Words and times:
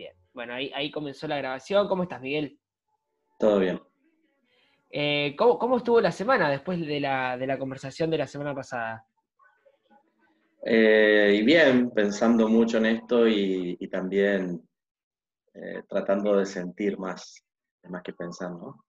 bien. 0.00 0.16
Bueno, 0.32 0.54
ahí, 0.54 0.72
ahí 0.74 0.90
comenzó 0.90 1.28
la 1.28 1.36
grabación. 1.36 1.86
¿Cómo 1.86 2.04
estás, 2.04 2.22
Miguel? 2.22 2.58
Todo 3.38 3.58
bien. 3.58 3.80
Eh, 4.90 5.34
¿cómo, 5.36 5.58
cómo 5.58 5.76
estuvo 5.76 6.00
la 6.00 6.10
semana 6.10 6.50
después 6.50 6.80
de 6.80 7.00
la, 7.00 7.36
de 7.36 7.46
la 7.46 7.58
conversación 7.58 8.10
de 8.10 8.18
la 8.18 8.26
semana 8.26 8.54
pasada? 8.54 9.06
Eh, 10.64 11.36
y 11.38 11.44
bien, 11.44 11.90
pensando 11.90 12.48
mucho 12.48 12.78
en 12.78 12.86
esto 12.86 13.28
y, 13.28 13.76
y 13.78 13.88
también 13.88 14.66
eh, 15.54 15.82
tratando 15.86 16.36
de 16.36 16.46
sentir 16.46 16.98
más, 16.98 17.44
más 17.88 18.02
que 18.02 18.12
pensar, 18.14 18.52
¿no? 18.52 18.84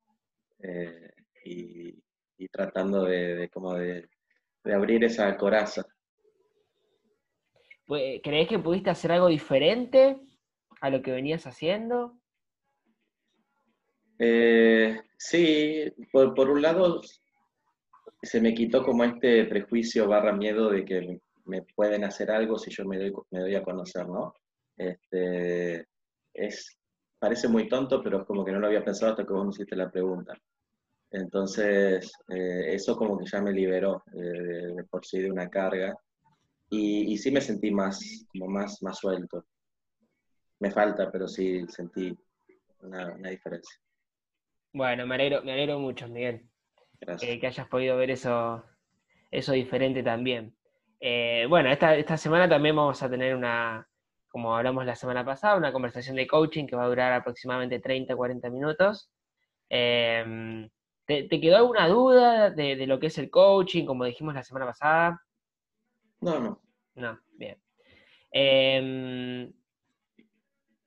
Y, 1.44 1.94
y 2.38 2.48
tratando 2.50 3.04
de, 3.04 3.36
de 3.36 3.50
como 3.50 3.74
de, 3.74 4.08
de 4.64 4.74
abrir 4.74 5.04
esa 5.04 5.36
coraza. 5.36 5.84
Pues, 7.86 8.22
¿Crees 8.24 8.48
que 8.48 8.60
pudiste 8.60 8.92
hacer 8.92 9.12
algo 9.12 9.28
diferente 9.28 10.22
a 10.82 10.90
lo 10.90 11.02
que 11.02 11.12
venías 11.12 11.48
haciendo? 11.48 12.18
Eh, 14.20 15.00
sí, 15.18 15.86
por, 16.12 16.34
por 16.34 16.50
un 16.50 16.62
lado 16.62 17.02
se 18.22 18.42
me 18.42 18.54
quitó 18.54 18.84
como 18.84 19.04
este 19.04 19.46
prejuicio 19.46 20.08
barra 20.08 20.34
miedo 20.34 20.70
de 20.70 20.86
que 20.86 21.22
me 21.46 21.64
pueden 21.76 22.04
hacer 22.04 22.30
algo 22.32 22.58
si 22.58 22.72
yo 22.72 22.86
me 22.86 22.98
doy, 22.98 23.14
me 23.32 23.40
doy 23.40 23.56
a 23.56 23.64
conocer, 23.64 24.08
¿no? 24.08 24.34
Este, 24.78 25.88
es, 26.34 26.78
parece 27.20 27.48
muy 27.48 27.68
tonto, 27.68 28.02
pero 28.04 28.22
es 28.22 28.26
como 28.26 28.44
que 28.44 28.52
no 28.52 28.60
lo 28.60 28.68
había 28.68 28.84
pensado 28.84 29.12
hasta 29.12 29.26
que 29.26 29.34
vos 29.34 29.46
me 29.46 29.52
hiciste 29.52 29.76
la 29.76 29.92
pregunta. 29.92 30.34
Entonces, 31.12 32.12
eh, 32.30 32.74
eso 32.74 32.96
como 32.96 33.18
que 33.18 33.26
ya 33.26 33.42
me 33.42 33.52
liberó 33.52 34.04
eh, 34.14 34.84
por 34.90 35.06
sí 35.06 35.20
de 35.20 35.32
una 35.32 35.50
carga 35.50 35.96
y, 36.70 37.12
y 37.12 37.18
sí 37.18 37.32
me 37.32 37.42
sentí 37.42 37.70
más, 37.70 38.26
como 38.32 38.48
más, 38.48 38.82
más 38.82 38.98
suelto. 38.98 39.46
Me 40.62 40.72
falta, 40.72 41.12
pero 41.12 41.28
sí 41.28 41.68
sentí 41.68 42.18
una, 42.82 43.14
una 43.14 43.30
diferencia. 43.30 43.78
Bueno, 44.74 45.06
me 45.06 45.16
alegro, 45.16 45.42
me 45.44 45.52
alegro 45.52 45.80
mucho, 45.80 46.08
Miguel, 46.08 46.48
Gracias. 47.02 47.30
eh, 47.30 47.40
que 47.40 47.48
hayas 47.48 47.68
podido 47.68 47.98
ver 47.98 48.12
eso, 48.12 48.64
eso 49.30 49.52
diferente 49.52 50.02
también. 50.04 50.56
Eh, 51.00 51.46
bueno, 51.50 51.70
esta, 51.70 51.96
esta 51.96 52.16
semana 52.16 52.48
también 52.48 52.76
vamos 52.76 53.02
a 53.04 53.10
tener 53.10 53.36
una, 53.36 53.88
como 54.30 54.56
hablamos 54.56 54.86
la 54.86 54.96
semana 54.96 55.26
pasada, 55.26 55.58
una 55.58 55.74
conversación 55.74 56.16
de 56.16 56.28
coaching 56.28 56.68
que 56.68 56.76
va 56.76 56.84
a 56.86 56.88
durar 56.90 57.12
aproximadamente 57.12 57.80
30, 57.80 58.16
40 58.16 58.50
minutos. 58.50 59.12
Eh, 59.70 60.70
¿te, 61.06 61.24
te 61.24 61.42
quedó 61.42 61.58
alguna 61.58 61.88
duda 61.88 62.52
de, 62.52 62.76
de 62.76 62.88
lo 62.88 63.00
que 63.00 63.08
es 63.08 63.18
el 63.18 63.30
coaching, 63.32 63.86
como 63.86 64.06
dijimos 64.06 64.36
la 64.36 64.44
semana 64.44 64.68
pasada? 64.68 65.22
No, 66.22 66.40
no. 66.40 66.62
No, 66.96 67.20
bien. 67.34 67.58
Em, 68.32 69.52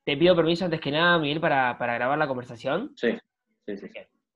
te 0.04 0.16
pido 0.16 0.36
permiso 0.36 0.64
antes 0.64 0.80
que 0.80 0.90
nada, 0.90 1.18
Miguel, 1.18 1.40
para, 1.40 1.76
para 1.78 1.94
grabar 1.94 2.18
la 2.18 2.28
conversación. 2.28 2.92
Sí, 2.96 3.16
sí, 3.66 3.76
sí. 3.76 3.88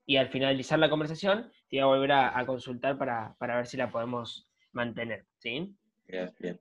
Y 0.05 0.17
al 0.17 0.29
finalizar 0.29 0.79
la 0.79 0.89
conversación, 0.89 1.51
te 1.69 1.77
voy 1.77 1.79
a 1.81 1.85
volver 1.85 2.11
a, 2.11 2.39
a 2.39 2.45
consultar 2.45 2.97
para, 2.97 3.35
para 3.37 3.57
ver 3.57 3.67
si 3.67 3.77
la 3.77 3.91
podemos 3.91 4.49
mantener. 4.71 5.25
¿sí? 5.37 5.75
Bien, 6.07 6.33
bien. 6.39 6.59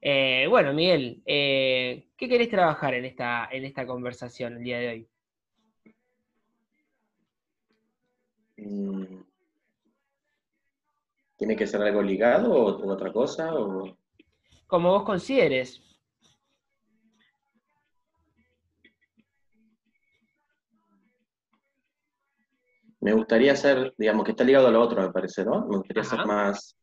Eh, 0.00 0.46
bueno, 0.48 0.72
Miguel, 0.72 1.22
eh, 1.24 2.08
¿qué 2.16 2.28
querés 2.28 2.50
trabajar 2.50 2.94
en 2.94 3.04
esta, 3.04 3.48
en 3.52 3.64
esta 3.64 3.86
conversación 3.86 4.56
el 4.56 4.64
día 4.64 4.78
de 4.80 4.88
hoy? 4.88 5.08
Mm, 8.56 9.22
¿Tiene 11.36 11.54
que 11.54 11.68
ser 11.68 11.82
algo 11.82 12.02
ligado 12.02 12.52
o, 12.52 12.84
o 12.84 12.92
otra 12.92 13.12
cosa? 13.12 13.54
O... 13.54 13.96
Como 14.66 14.90
vos 14.90 15.04
consideres. 15.04 15.80
Me 23.02 23.12
gustaría 23.12 23.56
ser, 23.56 23.92
digamos, 23.98 24.24
que 24.24 24.30
está 24.30 24.44
ligado 24.44 24.68
a 24.68 24.70
lo 24.70 24.80
otro, 24.80 25.02
me 25.02 25.10
parece, 25.10 25.44
¿no? 25.44 25.66
Me 25.66 25.76
gustaría 25.78 26.02
Ajá. 26.02 26.16
ser 26.18 26.24
más, 26.24 26.76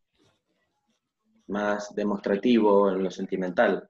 más 1.47 1.95
demostrativo 1.95 2.91
en 2.91 3.03
lo 3.03 3.09
sentimental. 3.09 3.87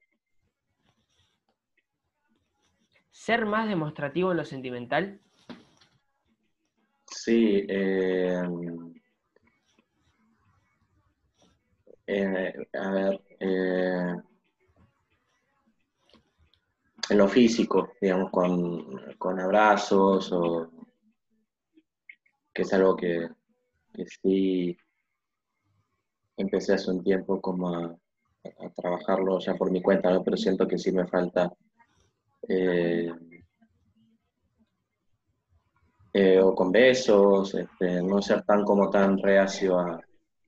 Ser 3.10 3.48
más 3.48 3.68
demostrativo 3.68 4.30
en 4.30 4.38
lo 4.38 4.46
sentimental. 4.46 5.20
Sí, 7.08 7.66
eh, 7.68 8.44
eh, 12.06 12.54
a 12.74 12.92
ver, 12.92 13.22
eh, 13.40 14.16
en 17.10 17.18
lo 17.18 17.28
físico, 17.28 17.94
digamos, 18.00 18.30
con, 18.30 19.16
con 19.18 19.40
abrazos 19.40 20.32
o 20.32 20.79
que 22.60 22.64
es 22.64 22.74
algo 22.74 22.98
que, 22.98 23.30
sí 24.22 24.78
empecé 26.36 26.74
hace 26.74 26.92
un 26.92 27.02
tiempo 27.02 27.40
como 27.40 27.74
a, 27.74 27.98
trabajarlo 28.76 29.40
ya 29.40 29.56
por 29.56 29.72
mi 29.72 29.82
cuenta, 29.82 30.12
¿no? 30.12 30.22
Pero 30.26 30.36
siento 30.36 30.68
que 30.68 30.78
sí 30.78 30.92
me 30.92 31.08
falta 31.08 31.54
eh, 32.50 33.10
eh, 36.12 36.40
o 36.42 36.54
con 36.54 36.70
besos, 36.70 37.56
este, 37.56 38.02
no 38.02 38.22
ser 38.22 38.44
tan 38.44 38.66
como 38.66 38.90
tan 38.90 39.18
reacio 39.18 39.80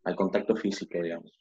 al 0.03 0.15
contacto 0.17 0.53
físico, 0.53 1.01
digamos. 1.01 1.31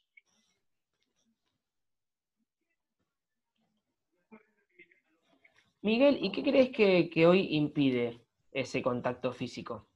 Miguel, 5.81 6.17
¿y 6.21 6.31
qué 6.31 6.43
crees 6.43 6.69
que, 6.69 7.09
que 7.09 7.27
hoy 7.27 7.57
impide 7.57 8.21
ese 8.53 8.81
contacto 8.81 9.33
físico? 9.33 9.90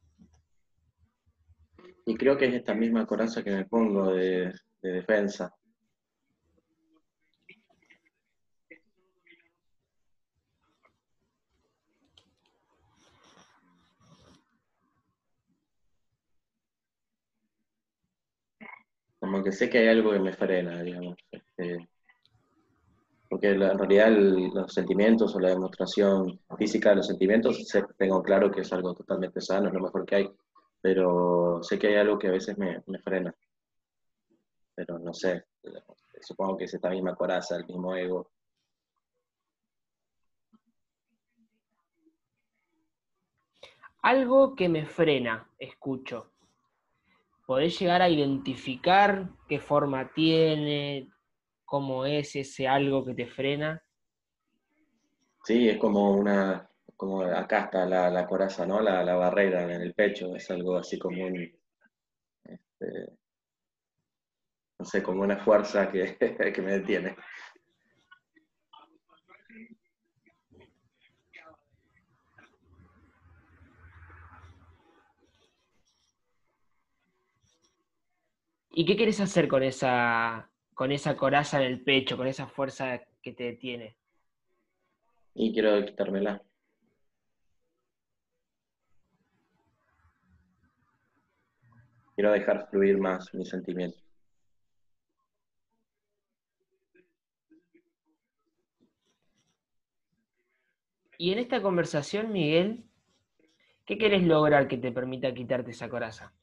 Y 2.05 2.15
creo 2.15 2.37
que 2.37 2.45
es 2.45 2.53
esta 2.53 2.73
misma 2.73 3.05
coraza 3.05 3.43
que 3.43 3.51
me 3.51 3.65
pongo 3.65 4.13
de, 4.13 4.53
de 4.81 4.91
defensa. 4.91 5.53
Como 19.19 19.43
que 19.43 19.51
sé 19.51 19.69
que 19.69 19.79
hay 19.79 19.87
algo 19.87 20.11
que 20.11 20.19
me 20.19 20.33
frena, 20.33 20.83
digamos. 20.83 21.17
este, 21.31 21.89
porque 23.29 23.49
en 23.49 23.59
realidad 23.59 24.11
los 24.11 24.71
sentimientos 24.71 25.35
o 25.35 25.39
la 25.39 25.49
demostración 25.49 26.39
física 26.57 26.91
de 26.91 26.97
los 26.97 27.07
sentimientos, 27.07 27.67
tengo 27.97 28.21
claro 28.21 28.51
que 28.51 28.61
es 28.61 28.71
algo 28.71 28.93
totalmente 28.93 29.41
sano, 29.41 29.67
es 29.67 29.73
lo 29.73 29.81
mejor 29.81 30.05
que 30.05 30.15
hay, 30.15 30.29
pero 30.85 31.63
sé 31.63 31.79
que 31.79 31.87
hay 31.87 31.95
algo 31.95 32.19
que 32.19 32.27
a 32.27 32.31
veces 32.31 32.55
me, 32.59 32.83
me 32.85 32.99
frena. 32.99 33.35
Pero 34.75 34.99
no 34.99 35.15
sé, 35.15 35.45
supongo 36.21 36.57
que 36.57 36.65
es 36.65 36.75
esta 36.75 36.91
misma 36.91 37.15
coraza, 37.15 37.55
el 37.55 37.65
mismo 37.65 37.95
ego. 37.95 38.29
Algo 44.03 44.55
que 44.55 44.69
me 44.69 44.85
frena, 44.85 45.49
escucho. 45.57 46.33
¿Podés 47.47 47.79
llegar 47.79 48.03
a 48.03 48.09
identificar 48.09 49.27
qué 49.47 49.59
forma 49.59 50.13
tiene, 50.13 51.09
cómo 51.65 52.05
es 52.05 52.35
ese 52.35 52.67
algo 52.67 53.03
que 53.03 53.15
te 53.15 53.25
frena? 53.25 53.83
Sí, 55.45 55.67
es 55.67 55.79
como 55.79 56.11
una, 56.11 56.69
como 56.95 57.21
acá 57.23 57.65
está 57.65 57.85
la, 57.85 58.09
la 58.09 58.25
coraza, 58.25 58.65
¿no? 58.65 58.81
La, 58.81 59.03
la 59.03 59.15
barrera 59.15 59.63
en 59.63 59.81
el 59.81 59.93
pecho, 59.93 60.35
es 60.35 60.49
algo 60.51 60.77
así 60.77 60.97
como 60.97 61.25
un, 61.25 61.51
este, 62.43 63.17
no 64.79 64.85
sé, 64.85 65.03
como 65.03 65.21
una 65.23 65.37
fuerza 65.37 65.91
que, 65.91 66.17
que 66.53 66.61
me 66.61 66.79
detiene. 66.79 67.15
¿Y 78.77 78.85
qué 78.85 78.97
querés 78.97 79.21
hacer 79.21 79.47
con 79.47 79.63
esa, 79.63 80.49
con 80.73 80.91
esa 80.91 81.15
coraza 81.15 81.61
en 81.61 81.71
el 81.71 81.81
pecho, 81.81 82.17
con 82.17 82.27
esa 82.27 82.45
fuerza 82.45 83.01
que 83.21 83.31
te 83.31 83.45
detiene? 83.45 83.95
Y 85.33 85.53
quiero 85.53 85.85
quitármela. 85.85 86.43
Quiero 92.15 92.31
dejar 92.31 92.69
fluir 92.69 92.97
más 92.97 93.33
mis 93.33 93.49
sentimientos. 93.49 94.01
Y 101.17 101.31
en 101.31 101.39
esta 101.39 101.61
conversación, 101.61 102.31
Miguel, 102.31 102.85
¿qué 103.85 103.97
querés 103.97 104.23
lograr 104.23 104.67
que 104.67 104.77
te 104.77 104.91
permita 104.91 105.33
quitarte 105.33 105.71
esa 105.71 105.89
coraza? 105.89 106.33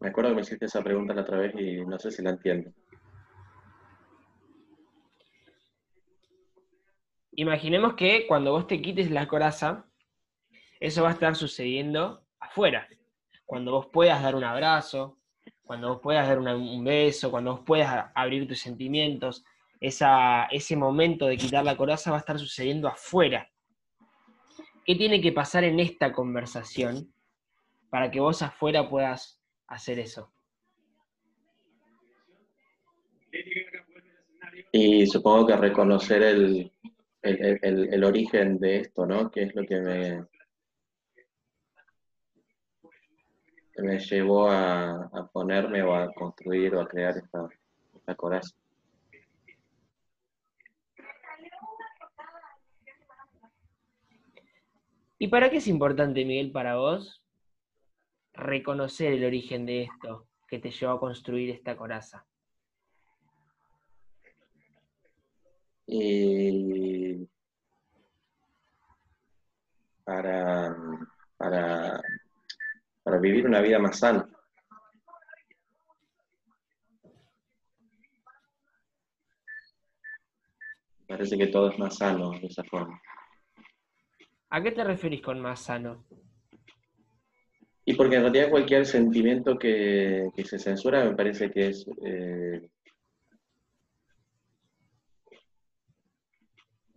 Me 0.00 0.08
acuerdo 0.08 0.30
que 0.30 0.36
me 0.36 0.42
hiciste 0.42 0.66
esa 0.66 0.82
pregunta 0.82 1.12
la 1.12 1.22
otra 1.22 1.38
vez 1.38 1.54
y 1.58 1.84
no 1.84 1.98
sé 1.98 2.10
si 2.10 2.22
la 2.22 2.30
entiendo. 2.30 2.72
Imaginemos 7.38 7.94
que 7.94 8.26
cuando 8.26 8.50
vos 8.50 8.66
te 8.66 8.82
quites 8.82 9.12
la 9.12 9.28
coraza, 9.28 9.86
eso 10.80 11.04
va 11.04 11.10
a 11.10 11.12
estar 11.12 11.36
sucediendo 11.36 12.26
afuera. 12.40 12.88
Cuando 13.46 13.70
vos 13.70 13.86
puedas 13.92 14.20
dar 14.20 14.34
un 14.34 14.42
abrazo, 14.42 15.18
cuando 15.62 15.90
vos 15.90 16.00
puedas 16.02 16.26
dar 16.26 16.40
un 16.40 16.82
beso, 16.82 17.30
cuando 17.30 17.52
vos 17.52 17.60
puedas 17.64 18.10
abrir 18.16 18.48
tus 18.48 18.58
sentimientos, 18.58 19.44
ese 19.80 20.74
momento 20.74 21.26
de 21.26 21.36
quitar 21.36 21.64
la 21.64 21.76
coraza 21.76 22.10
va 22.10 22.16
a 22.16 22.20
estar 22.20 22.40
sucediendo 22.40 22.88
afuera. 22.88 23.48
¿Qué 24.84 24.96
tiene 24.96 25.20
que 25.20 25.30
pasar 25.30 25.62
en 25.62 25.78
esta 25.78 26.12
conversación 26.12 27.14
para 27.88 28.10
que 28.10 28.18
vos 28.18 28.42
afuera 28.42 28.90
puedas 28.90 29.40
hacer 29.68 30.00
eso? 30.00 30.32
Y 34.72 35.06
supongo 35.06 35.46
que 35.46 35.56
reconocer 35.56 36.22
el, 36.24 36.72
el, 37.28 38.04
origen 38.04 38.58
de 38.58 38.78
esto, 38.78 39.06
¿no? 39.06 39.30
Que 39.30 39.44
es 39.44 39.54
lo 39.54 39.64
que 39.64 39.80
me, 39.80 40.24
me 43.78 43.98
llevó 43.98 44.50
a, 44.50 45.30
ponerme 45.32 45.82
o 45.82 45.94
a 45.94 46.12
construir 46.12 46.74
o 46.74 46.80
a 46.80 46.88
crear 46.88 47.16
esta, 47.16 47.48
esta 47.94 48.14
coraza. 48.14 48.54
¿Y 55.20 55.28
para 55.28 55.50
qué 55.50 55.56
es 55.56 55.66
importante, 55.66 56.24
Miguel, 56.24 56.52
para 56.52 56.76
vos 56.76 57.24
reconocer 58.34 59.12
el 59.12 59.24
origen 59.24 59.66
de 59.66 59.82
esto 59.82 60.28
que 60.46 60.60
te 60.60 60.70
llevó 60.70 60.92
a 60.92 61.00
construir 61.00 61.50
esta 61.50 61.76
coraza? 61.76 62.24
Y 65.90 67.26
para, 70.04 70.76
para, 71.36 72.00
para 73.02 73.18
vivir 73.18 73.46
una 73.46 73.62
vida 73.62 73.78
más 73.78 73.98
sana. 73.98 74.28
Parece 81.06 81.38
que 81.38 81.46
todo 81.46 81.70
es 81.70 81.78
más 81.78 81.96
sano 81.96 82.32
de 82.32 82.46
esa 82.46 82.62
forma. 82.64 83.00
¿A 84.50 84.62
qué 84.62 84.72
te 84.72 84.84
referís 84.84 85.22
con 85.22 85.40
más 85.40 85.60
sano? 85.60 86.04
Y 87.86 87.94
porque 87.94 88.16
en 88.16 88.22
realidad 88.22 88.50
cualquier 88.50 88.84
sentimiento 88.84 89.58
que, 89.58 90.30
se 90.44 90.58
censura 90.58 91.02
me 91.04 91.16
parece 91.16 91.50
que 91.50 91.68
es 91.68 91.86
eh, 92.04 92.68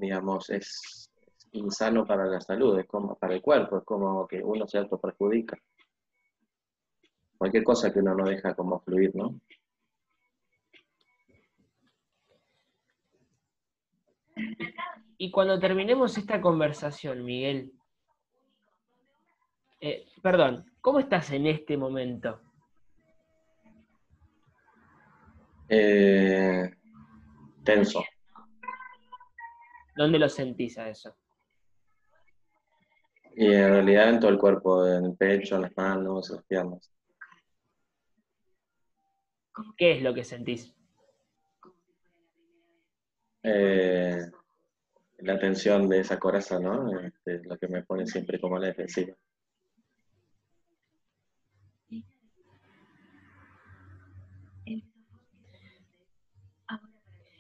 digamos, 0.01 0.50
es 0.50 1.09
insano 1.51 2.06
para 2.06 2.25
la 2.25 2.42
salud, 2.42 2.80
es 2.80 2.88
como 2.88 3.15
para 3.15 3.36
el 3.36 3.42
cuerpo, 3.42 3.77
es 3.77 3.83
como 3.86 4.27
que 4.27 4.44
uno 4.44 4.68
se 4.68 4.83
perjudica. 4.86 5.57
Cualquier 7.38 7.63
cosa 7.63 7.94
que 7.94 8.00
uno 8.00 8.15
no 8.15 8.25
deja 8.25 8.53
como 8.56 8.80
fluir, 8.81 9.15
¿no? 9.15 9.39
Y 15.18 15.30
cuando 15.30 15.59
terminemos 15.59 16.18
esta 16.18 16.42
conversación, 16.42 17.24
Miguel, 17.24 17.74
eh, 19.80 20.06
perdón, 20.21 20.65
¿cómo 20.81 21.00
estás 21.00 21.31
en 21.31 21.45
este 21.45 21.77
momento? 21.77 22.42
Eh, 25.69 26.71
tenso. 27.63 28.03
¿Dónde 29.95 30.19
lo 30.19 30.29
sentís 30.29 30.77
a 30.77 30.89
eso? 30.89 31.15
Y 33.35 33.47
en 33.47 33.69
realidad 33.69 34.09
en 34.09 34.19
todo 34.19 34.31
el 34.31 34.38
cuerpo, 34.38 34.85
en 34.88 35.05
el 35.05 35.15
pecho, 35.15 35.55
en 35.55 35.61
las 35.63 35.77
manos, 35.77 36.29
en 36.29 36.35
las 36.35 36.45
piernas. 36.45 36.91
¿Qué 39.77 39.93
es 39.93 40.01
lo 40.01 40.13
que 40.13 40.23
sentís? 40.23 40.73
Eh, 43.43 44.21
la 45.19 45.39
tensión 45.39 45.89
de 45.89 45.99
esa 45.99 46.19
coraza, 46.19 46.59
¿no? 46.59 46.99
Este, 46.99 47.43
lo 47.43 47.57
que 47.57 47.67
me 47.67 47.83
pone 47.83 48.05
siempre 48.05 48.39
como 48.39 48.57
la 48.59 48.67
defensiva. 48.67 49.15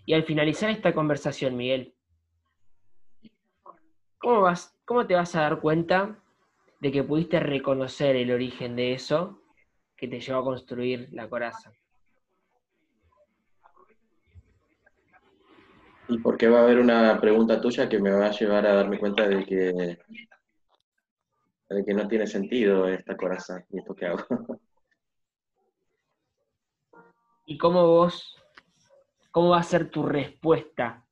Y 0.05 0.13
al 0.13 0.23
finalizar 0.23 0.69
esta 0.69 0.93
conversación, 0.93 1.55
Miguel, 1.55 1.95
¿cómo, 4.21 4.41
vas, 4.41 4.77
¿cómo 4.85 5.05
te 5.05 5.15
vas 5.15 5.35
a 5.35 5.41
dar 5.41 5.59
cuenta 5.59 6.19
de 6.79 6.91
que 6.91 7.03
pudiste 7.03 7.39
reconocer 7.39 8.15
el 8.15 8.31
origen 8.31 8.75
de 8.75 8.93
eso 8.93 9.41
que 9.97 10.07
te 10.07 10.19
llevó 10.19 10.39
a 10.39 10.43
construir 10.43 11.09
la 11.11 11.27
coraza? 11.27 11.73
Y 16.07 16.17
porque 16.19 16.49
va 16.49 16.59
a 16.59 16.63
haber 16.63 16.79
una 16.79 17.19
pregunta 17.19 17.59
tuya 17.59 17.87
que 17.87 17.99
me 17.99 18.11
va 18.11 18.27
a 18.27 18.31
llevar 18.31 18.65
a 18.65 18.75
darme 18.75 18.99
cuenta 18.99 19.27
de 19.27 19.45
que, 19.45 19.97
de 21.69 21.85
que 21.85 21.93
no 21.93 22.07
tiene 22.07 22.27
sentido 22.27 22.87
esta 22.87 23.15
coraza 23.15 23.65
y 23.69 23.79
esto 23.79 23.95
que 23.95 24.07
hago. 24.07 24.25
¿Y 27.45 27.57
cómo 27.57 27.87
vos, 27.87 28.35
cómo 29.31 29.49
va 29.49 29.59
a 29.59 29.63
ser 29.63 29.89
tu 29.89 30.03
respuesta 30.03 31.05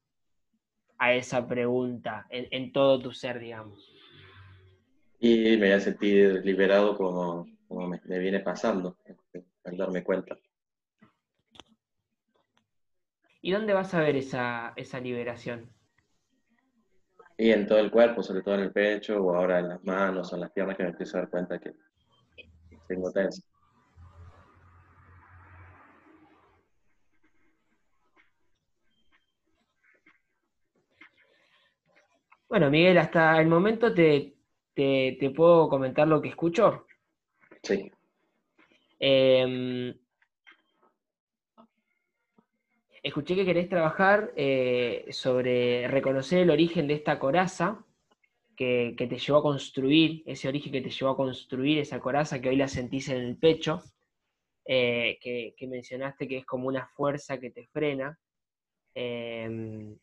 a 1.00 1.14
esa 1.14 1.48
pregunta 1.48 2.28
en, 2.30 2.72
todo 2.72 3.00
tu 3.00 3.12
ser, 3.12 3.40
digamos? 3.40 3.92
Y 5.20 5.58
me 5.58 5.68
voy 5.68 5.72
a 5.72 5.80
sentir 5.80 6.46
liberado 6.46 6.96
como, 6.96 7.48
me, 7.70 8.00
me 8.06 8.20
viene 8.20 8.42
pasando, 8.42 8.98
al 9.64 9.78
darme 9.78 10.04
cuenta. 10.04 10.38
¿Y 13.42 13.52
dónde 13.52 13.74
vas 13.74 13.94
a 13.94 14.02
ver 14.02 14.18
esa, 14.18 14.74
liberación? 15.02 15.70
Y 17.38 17.52
en 17.52 17.66
todo 17.68 17.80
el 17.80 17.90
cuerpo, 17.90 18.22
sobre 18.22 18.42
todo 18.42 18.56
en 18.56 18.62
el 18.62 18.72
pecho, 18.72 19.24
o 19.24 19.34
ahora 19.34 19.60
en 19.60 19.70
las 19.70 19.84
manos 19.86 20.32
o 20.32 20.36
en 20.36 20.42
las 20.42 20.52
piernas, 20.52 20.76
que 20.76 20.84
me 20.84 20.90
empiezo 20.90 21.18
a 21.18 21.22
dar 21.22 21.30
cuenta 21.30 21.60
que 21.60 21.74
tengo 22.88 23.12
tenso. 23.12 23.42
Bueno, 32.50 32.72
Miguel, 32.72 32.98
hasta 32.98 33.40
el 33.40 33.48
momento 33.48 33.94
te, 33.94 34.34
te, 34.74 35.32
puedo 35.36 35.70
comentar 35.70 36.08
lo 36.08 36.20
que 36.20 36.30
escucho. 36.30 36.88
Sí. 37.62 37.92
Eh, 39.00 39.96
escuché 43.04 43.36
que 43.36 43.46
querés 43.46 43.70
trabajar 43.70 44.34
eh, 44.36 45.06
sobre 45.12 45.88
reconocer 45.88 46.40
el 46.40 46.50
origen 46.50 46.88
de 46.88 46.96
esta 46.96 47.20
coraza 47.20 47.86
que, 48.56 48.96
te 48.98 49.18
llevó 49.18 49.40
a 49.40 49.44
construir, 49.44 50.24
ese 50.26 50.48
origen 50.48 50.72
que 50.72 50.82
te 50.82 50.90
llevó 50.90 51.12
a 51.12 51.18
construir 51.18 51.78
esa 51.78 52.00
coraza 52.00 52.42
que 52.42 52.50
hoy 52.50 52.58
la 52.58 52.68
sentís 52.68 53.10
en 53.10 53.18
el 53.18 53.38
pecho, 53.38 53.84
eh, 54.66 55.18
que, 55.22 55.68
mencionaste 55.68 56.28
que 56.28 56.40
es 56.40 56.46
como 56.46 56.68
una 56.68 56.88
fuerza 56.88 57.40
que 57.40 57.52
te 57.52 57.68
frena. 57.68 58.20
Em, 58.94 59.96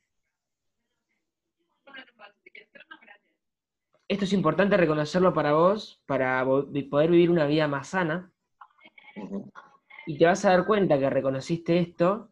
esto 4.08 4.24
es 4.24 4.32
importante 4.32 4.76
reconocerlo 4.76 5.34
para 5.34 5.52
vos, 5.52 6.00
para 6.06 6.44
poder 6.44 7.10
vivir 7.10 7.30
una 7.30 7.46
vida 7.46 7.68
más 7.68 7.88
sana. 7.88 8.30
Y 10.06 10.18
te 10.18 10.26
vas 10.26 10.44
a 10.44 10.50
dar 10.50 10.66
cuenta 10.66 10.98
que 10.98 11.10
reconociste 11.10 11.78
esto 11.78 12.28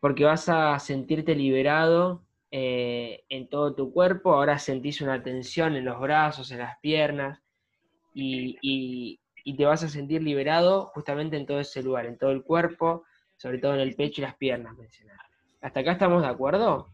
porque 0.00 0.24
vas 0.24 0.48
a 0.48 0.78
sentirte 0.78 1.34
liberado 1.34 2.22
eh, 2.50 3.24
en 3.28 3.48
todo 3.48 3.74
tu 3.74 3.92
cuerpo, 3.92 4.32
ahora 4.32 4.58
sentís 4.58 5.00
una 5.00 5.22
tensión 5.22 5.76
en 5.76 5.84
los 5.84 6.00
brazos, 6.00 6.50
en 6.50 6.58
las 6.58 6.78
piernas, 6.78 7.42
y, 8.14 9.20
te 9.56 9.64
vas 9.64 9.82
a 9.82 9.88
sentir 9.88 10.22
liberado 10.22 10.86
justamente 10.86 11.36
en 11.36 11.46
todo 11.46 11.58
ese 11.58 11.82
lugar, 11.82 12.06
en 12.06 12.18
todo 12.18 12.30
el 12.30 12.42
cuerpo, 12.42 13.04
sobre 13.36 13.58
todo 13.58 13.74
en 13.74 13.80
el 13.80 13.96
pecho 13.96 14.20
y 14.20 14.24
las 14.24 14.36
piernas, 14.36 14.76
mencionar. 14.76 15.18
¿Hasta 15.60 15.80
acá 15.80 15.92
estamos 15.92 16.22
de 16.22 16.28
acuerdo? 16.28 16.88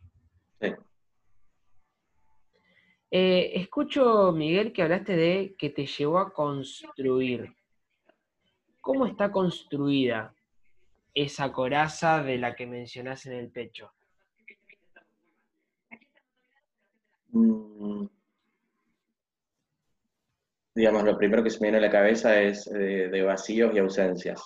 Sí. 0.61 0.69
Eh, 3.17 3.61
escucho, 3.61 4.33
Miguel, 4.33 4.73
que 4.73 4.83
hablaste 4.83 5.15
de 5.15 5.55
que 5.57 5.71
te 5.71 5.87
llevó 5.87 6.19
a 6.19 6.33
construir. 6.33 7.55
¿Cómo 8.81 9.07
está 9.07 9.31
construida 9.31 10.35
esa 11.15 11.53
coraza 11.53 12.25
de 12.25 12.39
la 12.39 12.57
que 12.57 12.67
mencionás 12.67 13.25
en 13.27 13.35
el 13.35 13.53
pecho? 13.53 13.93
Mm. 17.31 18.07
digamos, 20.75 21.05
lo 21.05 21.17
primero 21.17 21.45
que 21.45 21.51
se 21.51 21.61
me 21.61 21.67
viene 21.69 21.79
a 21.79 21.87
la 21.87 21.93
cabeza 21.93 22.41
es 22.43 22.67
eh, 22.67 23.09
de 23.13 23.23
vacíos 23.23 23.73
y 23.77 23.79
ausencias. 23.79 24.43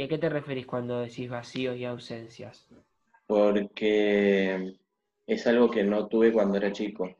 ¿Y 0.00 0.04
a 0.04 0.08
qué 0.08 0.16
te 0.16 0.30
referís 0.30 0.66
cuando 0.66 1.00
decís 1.00 1.28
vacíos 1.28 1.76
y 1.76 1.84
ausencias? 1.84 2.66
Porque 3.26 4.72
es 5.26 5.46
algo 5.46 5.70
que 5.70 5.84
no 5.84 6.08
tuve 6.08 6.32
cuando 6.32 6.56
era 6.56 6.72
chico. 6.72 7.14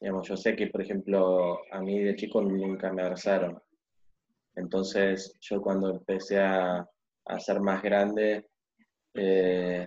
Digamos, 0.00 0.26
yo 0.26 0.34
sé 0.34 0.56
que, 0.56 0.68
por 0.68 0.80
ejemplo, 0.80 1.60
a 1.70 1.82
mí 1.82 1.98
de 1.98 2.16
chico 2.16 2.40
nunca 2.40 2.90
me 2.90 3.02
abrazaron. 3.02 3.62
Entonces, 4.56 5.36
yo 5.42 5.60
cuando 5.60 5.90
empecé 5.90 6.40
a, 6.40 6.88
ser 7.38 7.60
más 7.60 7.82
grande, 7.82 8.48
eh, 9.12 9.86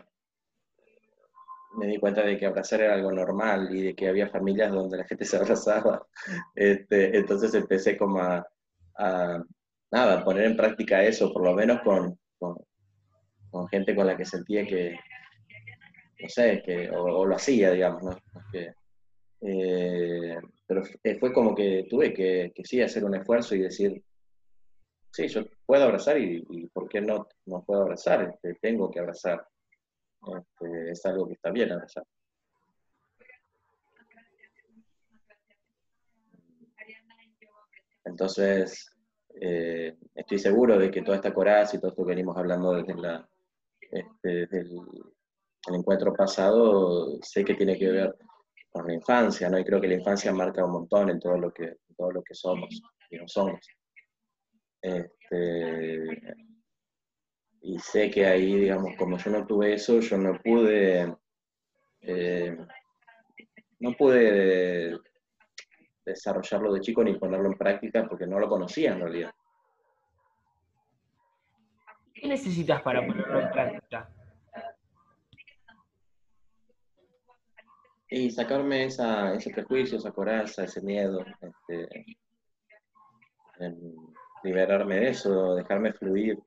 me 1.79 1.87
di 1.87 1.97
cuenta 1.97 2.21
de 2.21 2.37
que 2.37 2.45
abrazar 2.45 2.81
era 2.81 2.93
algo 2.93 3.11
normal 3.11 3.75
y 3.75 3.81
de 3.81 3.95
que 3.95 4.07
había 4.07 4.29
familias 4.29 4.71
donde 4.71 4.97
la 4.97 5.05
gente 5.05 5.25
se 5.25 5.37
abrazaba. 5.37 6.05
Este, 6.53 7.17
entonces 7.17 7.55
empecé 7.55 7.97
como 7.97 8.21
a, 8.21 8.47
nada, 9.91 10.23
poner 10.23 10.45
en 10.45 10.57
práctica 10.57 11.03
eso, 11.03 11.31
por 11.31 11.43
lo 11.43 11.53
menos 11.53 11.81
con, 11.81 12.17
con, 12.39 13.67
gente 13.69 13.95
con 13.95 14.07
la 14.07 14.15
que 14.15 14.25
sentía 14.25 14.65
que, 14.65 14.97
no 16.19 16.29
sé, 16.29 16.61
que, 16.65 16.89
o, 16.89 17.25
lo 17.25 17.35
hacía, 17.35 17.71
digamos, 17.71 18.03
¿no? 18.03 18.17
Eh, 19.41 20.35
pero 20.65 20.83
fue 21.19 21.31
como 21.31 21.53
que 21.53 21.85
tuve 21.89 22.13
que, 22.13 22.51
que, 22.55 22.65
sí 22.65 22.81
hacer 22.81 23.05
un 23.05 23.15
esfuerzo 23.15 23.55
y 23.55 23.59
decir, 23.59 24.03
sí, 25.11 25.27
yo 25.27 25.45
puedo 25.65 25.83
abrazar 25.83 26.17
y, 26.19 26.67
¿por 26.73 26.87
qué 26.89 27.01
no, 27.01 27.27
no 27.45 27.63
puedo 27.63 27.83
abrazar? 27.83 28.23
Este, 28.23 28.55
tengo 28.61 28.89
que 28.91 28.99
abrazar. 28.99 29.47
Este, 30.21 30.91
es 30.91 31.05
algo 31.05 31.27
que 31.27 31.33
está 31.33 31.51
bien 31.51 31.71
abrazar. 31.71 32.03
Entonces, 38.05 38.96
eh, 39.39 39.95
estoy 40.15 40.39
seguro 40.39 40.77
de 40.77 40.89
que 40.91 41.01
toda 41.01 41.17
esta 41.17 41.33
coraza 41.33 41.75
y 41.75 41.79
todo 41.79 41.91
esto 41.91 42.03
que 42.03 42.09
venimos 42.09 42.37
hablando 42.37 42.73
desde, 42.73 42.93
este, 43.91 44.57
el, 44.57 44.79
encuentro 45.73 46.13
pasado, 46.13 47.17
sé 47.21 47.43
que 47.43 47.55
tiene 47.55 47.77
que 47.77 47.89
ver 47.89 48.15
con 48.69 48.87
la 48.87 48.93
infancia, 48.93 49.49
¿no? 49.49 49.59
Y 49.59 49.65
creo 49.65 49.81
que 49.81 49.87
la 49.87 49.95
infancia 49.95 50.31
marca 50.31 50.63
un 50.65 50.71
montón 50.71 51.09
en 51.09 51.19
todo 51.19 51.37
lo 51.37 51.51
que, 51.51 51.77
lo 51.97 52.23
que 52.23 52.33
somos 52.33 52.81
y 53.09 53.17
no 53.17 53.27
somos. 53.27 53.59
Este, 54.81 56.35
y 57.61 57.79
sé 57.79 58.09
que 58.09 58.25
ahí, 58.25 58.55
digamos, 58.55 58.95
como 58.97 59.17
yo 59.17 59.31
no 59.31 59.45
tuve 59.45 59.73
eso, 59.73 59.99
yo 59.99 60.17
no 60.17 60.39
pude, 60.41 61.15
eh, 62.01 62.57
no 63.79 63.91
pude 63.93 64.97
desarrollarlo 66.07 66.73
de 66.73 66.79
chico 66.81 67.03
ni 67.03 67.15
ponerlo 67.15 67.47
en 67.47 67.57
práctica 67.57 68.07
porque 68.07 68.25
no 68.25 68.39
lo 68.39 68.47
conocía 68.47 68.93
en 68.93 69.01
realidad. 69.01 69.31
¿Qué 72.13 72.27
necesitas 72.27 72.81
para 72.81 73.05
ponerlo 73.05 73.41
en 73.41 73.51
práctica? 73.51 74.09
Y 78.09 78.31
sacarme 78.31 78.85
esa, 78.85 79.33
ese 79.33 79.51
prejuicio, 79.51 79.97
esa 79.97 80.11
coraza, 80.11 80.63
ese 80.63 80.81
miedo, 80.81 81.25
este, 81.41 82.05
liberarme 84.43 84.95
de 84.95 85.09
eso, 85.09 85.55
dejarme 85.55 85.91
fluir. 85.91 86.39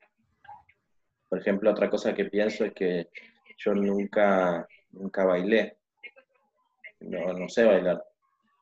Por 1.29 1.39
ejemplo, 1.39 1.71
otra 1.71 1.91
cosa 1.91 2.15
que 2.15 2.25
pienso 2.25 2.65
es 2.65 2.73
que 2.73 3.09
yo 3.59 3.75
nunca, 3.75 4.67
nunca 4.93 5.25
bailé. 5.25 5.77
No, 7.01 7.33
no 7.35 7.49
sé 7.49 7.65
bailar. 7.65 8.03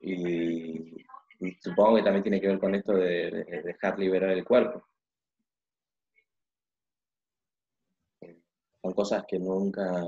Y, 0.00 1.04
supongo 1.60 1.96
que 1.96 2.02
también 2.02 2.22
tiene 2.22 2.40
que 2.40 2.48
ver 2.48 2.58
con 2.58 2.74
esto 2.74 2.92
de, 2.94 3.44
dejar 3.64 3.98
liberar 3.98 4.30
el 4.30 4.44
cuerpo. 4.44 4.84
Son 8.82 8.92
cosas 8.92 9.24
que 9.26 9.38
nunca, 9.38 10.04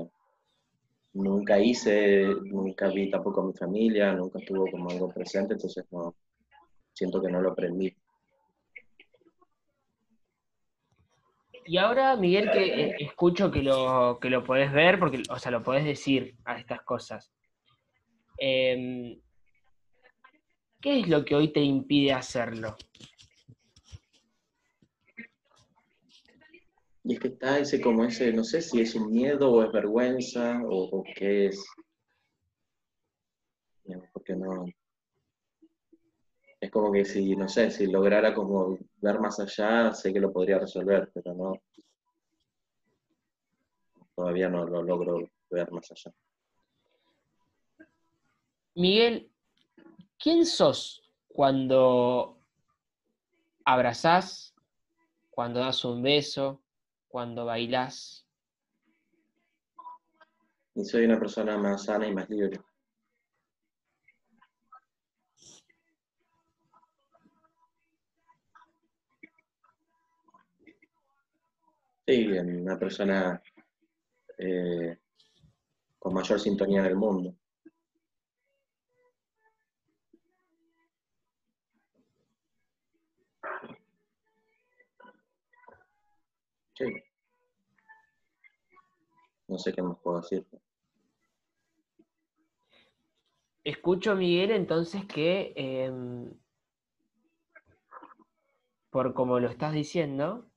nunca 1.13 1.59
hice, 1.59 2.25
nunca 2.25 2.87
vi 2.87 3.09
tampoco 3.09 3.41
a 3.41 3.45
mi 3.45 3.53
familia, 3.53 4.13
nunca 4.13 4.39
estuvo 4.39 4.69
como 4.69 4.89
algo 4.89 5.09
presente, 5.09 5.53
entonces 5.53 5.85
no, 5.91 6.15
siento 6.93 7.21
que 7.21 7.31
no 7.31 7.41
lo 7.41 7.51
aprendí. 7.51 7.95
Y 11.65 11.77
ahora, 11.77 12.15
Miguel, 12.15 12.49
que 12.51 12.63
eh, 12.65 12.95
escucho 12.99 13.51
que 13.51 13.61
lo, 13.61 14.19
que 14.19 14.29
lo 14.29 14.43
podés 14.43 14.71
ver, 14.71 14.99
porque, 14.99 15.21
o 15.29 15.37
sea, 15.37 15.51
lo 15.51 15.61
podés 15.61 15.85
decir 15.85 16.35
a 16.43 16.59
estas 16.59 16.81
cosas. 16.81 17.31
Em, 18.37 19.19
¿Qué 20.81 21.01
es 21.01 21.07
lo 21.07 21.23
que 21.23 21.35
hoy 21.35 21.53
te 21.53 21.61
impide 21.61 22.11
hacerlo? 22.11 22.75
Y 27.03 27.13
es 27.13 27.19
que 27.19 27.27
está 27.27 27.59
ese 27.59 27.79
como 27.79 28.03
ese, 28.03 28.33
no 28.33 28.43
sé 28.43 28.61
si 28.61 28.81
es 28.81 28.95
un 28.95 29.11
miedo 29.11 29.51
o 29.51 29.63
es 29.63 29.71
vergüenza 29.71 30.59
o, 30.63 31.03
qué 31.15 31.47
es. 31.47 31.63
Porque 34.13 34.35
no. 34.35 34.65
Es 36.59 36.71
como 36.71 36.91
que 36.91 37.05
si, 37.05 37.35
no 37.35 37.47
sé, 37.47 37.71
si 37.71 37.87
lograra 37.87 38.33
como 38.33 38.77
ver 38.97 39.19
más 39.19 39.39
allá, 39.39 39.93
sé 39.93 40.13
que 40.13 40.19
lo 40.19 40.31
podría 40.31 40.59
resolver, 40.59 41.11
pero 41.13 41.33
no. 41.33 41.53
Todavía 44.15 44.49
no 44.49 44.65
lo 44.65 44.83
logro 44.83 45.29
ver 45.49 45.71
más 45.71 45.91
allá. 45.91 46.13
Miguel, 48.75 49.30
¿Quién 50.21 50.45
sos 50.45 51.01
cuando 51.27 52.37
abrazás, 53.65 54.53
cuando 55.31 55.59
das 55.59 55.83
un 55.83 56.03
beso, 56.03 56.61
cuando 57.07 57.45
bailás? 57.45 58.27
Y 60.75 60.85
soy 60.85 61.05
una 61.05 61.17
persona 61.17 61.57
más 61.57 61.85
sana 61.85 62.07
y 62.07 62.13
más 62.13 62.29
libre. 62.29 62.61
Sí, 72.05 72.27
una 72.27 72.77
persona 72.77 73.41
eh, 74.37 74.99
con 75.97 76.13
mayor 76.13 76.39
sintonía 76.39 76.83
del 76.83 76.95
mundo. 76.95 77.40
No 89.47 89.57
sé 89.57 89.73
qué 89.73 89.81
más 89.81 89.97
puedo 90.01 90.21
decir. 90.21 90.45
Escucho, 93.63 94.15
Miguel, 94.15 94.51
entonces 94.51 95.05
que, 95.05 95.53
em, 95.55 96.33
por 98.89 99.13
como 99.13 99.39
lo 99.39 99.49
estás 99.49 99.73
diciendo, 99.73 100.49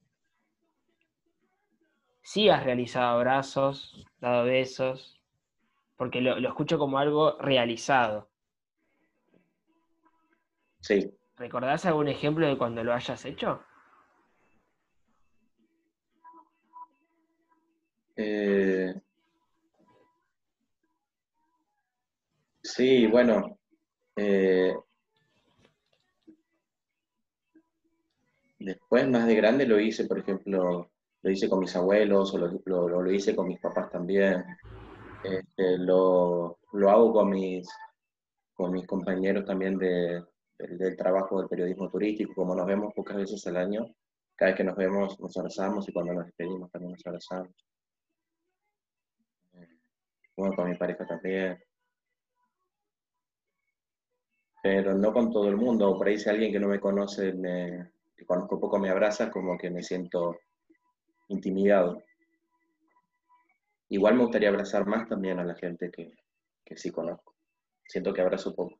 sí 2.22 2.48
has 2.48 2.64
realizado 2.64 3.16
abrazos, 3.16 4.06
dado 4.20 4.44
besos, 4.44 5.20
porque 5.96 6.20
lo, 6.20 6.40
lo 6.40 6.48
escucho 6.48 6.78
como 6.78 6.98
algo 6.98 7.36
realizado. 7.38 8.30
Sí. 10.80 11.14
¿Recordás 11.36 11.84
algún 11.84 12.08
ejemplo 12.08 12.46
de 12.46 12.56
cuando 12.56 12.84
lo 12.84 12.94
hayas 12.94 13.24
hecho? 13.24 13.62
Eh, 18.16 18.94
sí, 22.62 23.06
bueno, 23.06 23.58
eh, 24.16 24.74
después 28.58 29.08
más 29.08 29.26
de 29.26 29.34
grande 29.34 29.66
lo 29.66 29.80
hice, 29.80 30.04
por 30.06 30.18
ejemplo, 30.18 30.90
lo 31.22 31.30
hice 31.30 31.48
con 31.48 31.60
mis 31.60 31.74
abuelos 31.74 32.34
o 32.34 32.38
lo, 32.38 33.10
hice 33.10 33.34
con 33.34 33.48
mis 33.48 33.60
papás 33.60 33.90
también. 33.90 34.44
Este, 35.24 35.78
lo, 35.78 36.58
hago 36.88 37.12
con 37.12 37.30
mis, 37.30 37.68
compañeros 38.86 39.44
también 39.44 39.76
de, 39.78 40.22
del 40.58 40.96
trabajo 40.96 41.40
del 41.40 41.48
periodismo 41.48 41.90
turístico, 41.90 42.34
como 42.34 42.54
nos 42.54 42.66
vemos 42.66 42.94
pocas 42.94 43.16
veces 43.16 43.44
al 43.48 43.56
año, 43.56 43.86
cada 44.36 44.50
vez 44.50 44.58
que 44.58 44.64
nos 44.64 44.76
vemos 44.76 45.18
nos 45.18 45.36
abrazamos 45.36 45.88
y 45.88 45.92
cuando 45.92 46.14
nos 46.14 46.26
despedimos 46.26 46.70
también 46.70 46.92
nos 46.92 47.06
abrazamos 47.06 47.73
bueno, 50.36 50.54
con 50.54 50.68
mi 50.68 50.76
pareja 50.76 51.06
también. 51.06 51.62
Pero 54.62 54.94
no 54.94 55.12
con 55.12 55.30
todo 55.30 55.48
el 55.48 55.56
mundo. 55.56 55.96
Por 55.96 56.08
ahí 56.08 56.18
si 56.18 56.28
alguien 56.28 56.52
que 56.52 56.60
no 56.60 56.68
me 56.68 56.80
conoce, 56.80 57.32
me, 57.32 57.90
que 58.16 58.24
conozco 58.24 58.58
poco, 58.58 58.78
me 58.78 58.90
abraza, 58.90 59.30
como 59.30 59.58
que 59.58 59.70
me 59.70 59.82
siento 59.82 60.38
intimidado. 61.28 62.02
igual 63.88 64.14
me 64.14 64.22
gustaría 64.22 64.48
abrazar 64.48 64.86
más 64.86 65.08
también 65.08 65.38
a 65.38 65.44
la 65.44 65.54
gente 65.54 65.90
que, 65.90 66.12
que 66.64 66.76
sí 66.76 66.90
conozco. 66.90 67.34
Siento 67.86 68.12
que 68.12 68.22
abrazo 68.22 68.54
poco. 68.54 68.78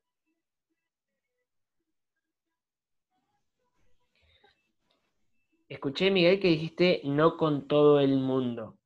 Escuché, 5.69 6.11
Miguel, 6.11 6.41
que 6.41 6.49
dijiste 6.49 7.03
no 7.05 7.37
con 7.37 7.67
todo 7.69 8.01
el 8.01 8.19
mundo. 8.19 8.79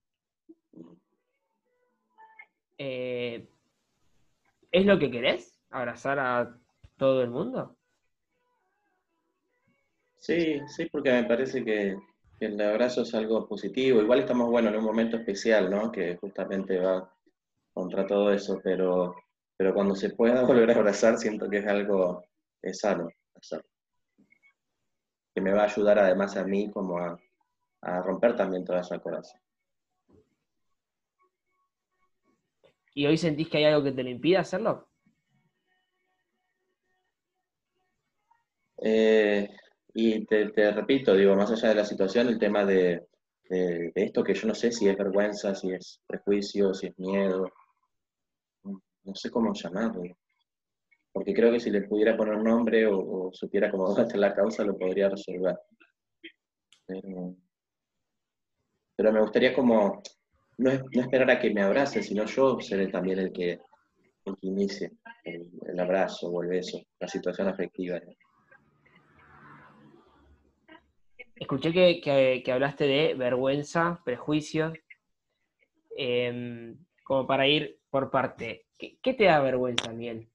Eh, 2.78 3.48
¿Es 4.70 4.86
lo 4.86 4.98
que 4.98 5.10
querés? 5.10 5.60
¿Abrazar 5.70 6.18
a 6.18 6.56
todo 6.96 7.22
el 7.22 7.30
mundo? 7.30 7.76
Sí, 10.16 10.60
sí, 10.68 10.86
porque 10.86 11.10
me 11.12 11.24
parece 11.24 11.64
que, 11.64 11.96
el 12.40 12.60
abrazo 12.60 13.02
es 13.02 13.14
algo 13.14 13.48
positivo. 13.48 14.00
Igual 14.00 14.20
estamos, 14.20 14.48
bueno, 14.48 14.68
en 14.68 14.76
un 14.76 14.84
momento 14.84 15.16
especial, 15.16 15.70
¿no? 15.70 15.90
Que 15.90 16.16
justamente 16.16 16.78
va 16.78 17.12
contra 17.72 18.06
todo 18.06 18.32
eso, 18.32 18.60
pero, 18.62 19.16
pero 19.56 19.74
cuando 19.74 19.94
se 19.94 20.10
pueda 20.10 20.42
volver 20.46 20.70
a 20.70 20.74
abrazar, 20.74 21.18
siento 21.18 21.48
que 21.48 21.58
es 21.58 21.66
algo 21.66 22.24
es 22.60 22.80
sano 22.80 23.08
Que 25.34 25.40
me 25.40 25.52
va 25.52 25.62
a 25.62 25.66
ayudar 25.66 25.98
además 25.98 26.36
a 26.36 26.44
mí 26.44 26.70
como 26.70 26.98
a, 26.98 27.18
a 27.82 28.02
romper 28.02 28.36
también 28.36 28.64
toda 28.64 28.80
esa 28.80 28.98
coraza. 28.98 29.40
¿Y 32.98 33.06
hoy 33.06 33.16
sentís 33.16 33.48
que 33.48 33.58
hay 33.58 33.64
algo 33.66 33.84
que 33.84 33.92
te 33.92 34.02
lo 34.02 34.10
impide 34.10 34.38
hacerlo? 34.38 34.88
Eh, 38.82 39.48
y 39.94 40.24
te, 40.24 40.72
repito, 40.72 41.14
digo, 41.14 41.36
más 41.36 41.52
allá 41.52 41.68
de 41.68 41.74
la 41.76 41.84
situación, 41.84 42.26
el 42.26 42.40
tema 42.40 42.64
de, 42.64 43.06
esto 43.94 44.24
que 44.24 44.34
yo 44.34 44.48
no 44.48 44.54
sé 44.56 44.72
si 44.72 44.88
es 44.88 44.98
vergüenza, 44.98 45.54
si 45.54 45.70
es 45.70 46.00
prejuicio, 46.08 46.74
si 46.74 46.88
es 46.88 46.98
miedo, 46.98 47.48
no 48.64 49.14
sé 49.14 49.30
cómo 49.30 49.54
llamarlo. 49.54 50.02
Porque 51.12 51.32
creo 51.32 51.52
que 51.52 51.60
si 51.60 51.70
le 51.70 51.82
pudiera 51.82 52.16
poner 52.16 52.34
un 52.34 52.42
nombre 52.42 52.84
o, 52.88 53.30
supiera 53.32 53.70
cómo 53.70 53.94
va 53.96 54.02
a 54.02 54.16
la 54.16 54.34
causa, 54.34 54.64
lo 54.64 54.76
podría 54.76 55.08
resolver. 55.08 55.56
Pero 58.96 59.12
me 59.12 59.20
gustaría 59.20 59.54
como 59.54 60.02
no, 60.58 60.70
esperar 60.70 61.30
a 61.30 61.38
que 61.38 61.50
me 61.50 61.62
abrace, 61.62 62.02
sino 62.02 62.24
yo 62.26 62.60
seré 62.60 62.88
también 62.88 63.20
el 63.20 63.32
que, 63.32 63.60
inicie 64.42 64.92
el, 65.24 65.80
abrazo 65.80 66.28
o 66.28 66.42
el 66.42 66.48
beso, 66.48 66.82
la 67.00 67.08
situación 67.08 67.48
afectiva. 67.48 67.98
Escuché 71.36 71.72
que, 71.72 72.52
hablaste 72.52 72.86
de 72.86 73.14
vergüenza, 73.14 74.02
prejuicios, 74.04 74.76
em, 75.96 76.76
como 77.04 77.26
para 77.26 77.46
ir 77.46 77.78
por 77.88 78.10
parte. 78.10 78.66
¿Qué, 78.76 78.98
¿Qué, 79.00 79.14
te 79.14 79.24
da 79.24 79.40
vergüenza, 79.40 79.92
Miguel? 79.92 80.28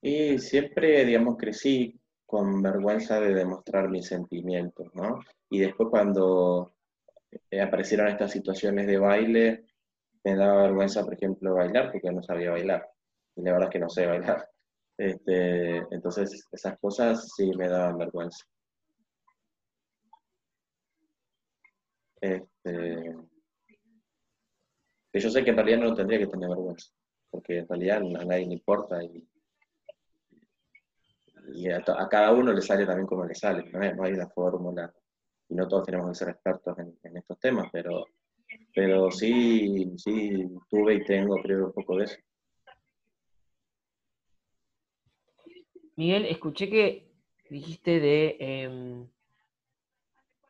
Y 0.00 0.38
siempre, 0.38 1.04
digamos, 1.04 1.36
crecí 1.36 1.97
con 2.28 2.60
vergüenza 2.60 3.18
de 3.20 3.32
demostrar 3.32 3.88
mis 3.88 4.06
sentimientos, 4.06 4.94
¿no? 4.94 5.20
Y 5.48 5.60
después 5.60 5.88
cuando 5.88 6.74
eh, 7.50 7.62
aparecieron 7.62 8.08
estas 8.08 8.32
situaciones 8.32 8.86
de 8.86 8.98
baile, 8.98 9.64
me 10.24 10.36
daba 10.36 10.64
vergüenza, 10.64 11.02
por 11.04 11.14
ejemplo, 11.14 11.54
bailar 11.54 11.90
porque 11.90 12.12
no 12.12 12.22
sabía 12.22 12.50
bailar. 12.50 12.86
Y 13.34 13.40
la 13.40 13.52
verdad 13.52 13.68
es 13.68 13.72
que 13.72 13.78
no 13.78 13.88
sé 13.88 14.06
bailar. 14.06 14.46
Este, 14.98 15.76
entonces, 15.94 16.44
esas 16.50 16.76
cosas 16.80 17.30
sí 17.36 17.52
me 17.56 17.68
daban 17.68 17.98
vergüenza. 17.98 18.44
Este, 22.20 23.16
que 25.12 25.20
yo 25.20 25.30
sé 25.30 25.44
que 25.44 25.50
en 25.50 25.56
realidad 25.56 25.78
no 25.78 25.94
tendría 25.94 26.18
que 26.18 26.26
tener 26.26 26.48
vergüenza, 26.48 26.90
porque 27.30 27.58
en 27.58 27.68
realidad 27.68 27.98
a 27.98 28.24
nadie 28.24 28.46
le 28.46 28.54
importa 28.54 29.00
y 29.04 29.24
y 31.54 31.70
a, 31.70 31.82
cada 31.82 32.32
uno 32.32 32.52
le 32.52 32.60
sale 32.60 32.86
también 32.86 33.06
como 33.06 33.24
le 33.24 33.34
sale, 33.34 33.64
no, 33.70 34.04
hay 34.04 34.12
una 34.12 34.28
fórmula, 34.28 34.92
y 35.48 35.54
no 35.54 35.66
todos 35.66 35.84
tenemos 35.86 36.08
que 36.10 36.14
ser 36.14 36.28
expertos 36.30 36.76
en, 36.78 37.16
estos 37.16 37.38
temas, 37.38 37.68
pero, 37.72 38.06
pero 38.74 39.10
sí, 39.10 39.92
sí 39.96 40.46
tuve 40.68 40.94
y 40.94 41.04
tengo, 41.04 41.36
creo, 41.42 41.66
un 41.66 41.72
poco 41.72 41.96
de 41.96 42.04
eso. 42.04 42.16
Miguel, 45.96 46.26
escuché 46.26 46.70
que 46.70 47.10
dijiste 47.50 47.98
de 47.98 48.36
em, 48.38 49.08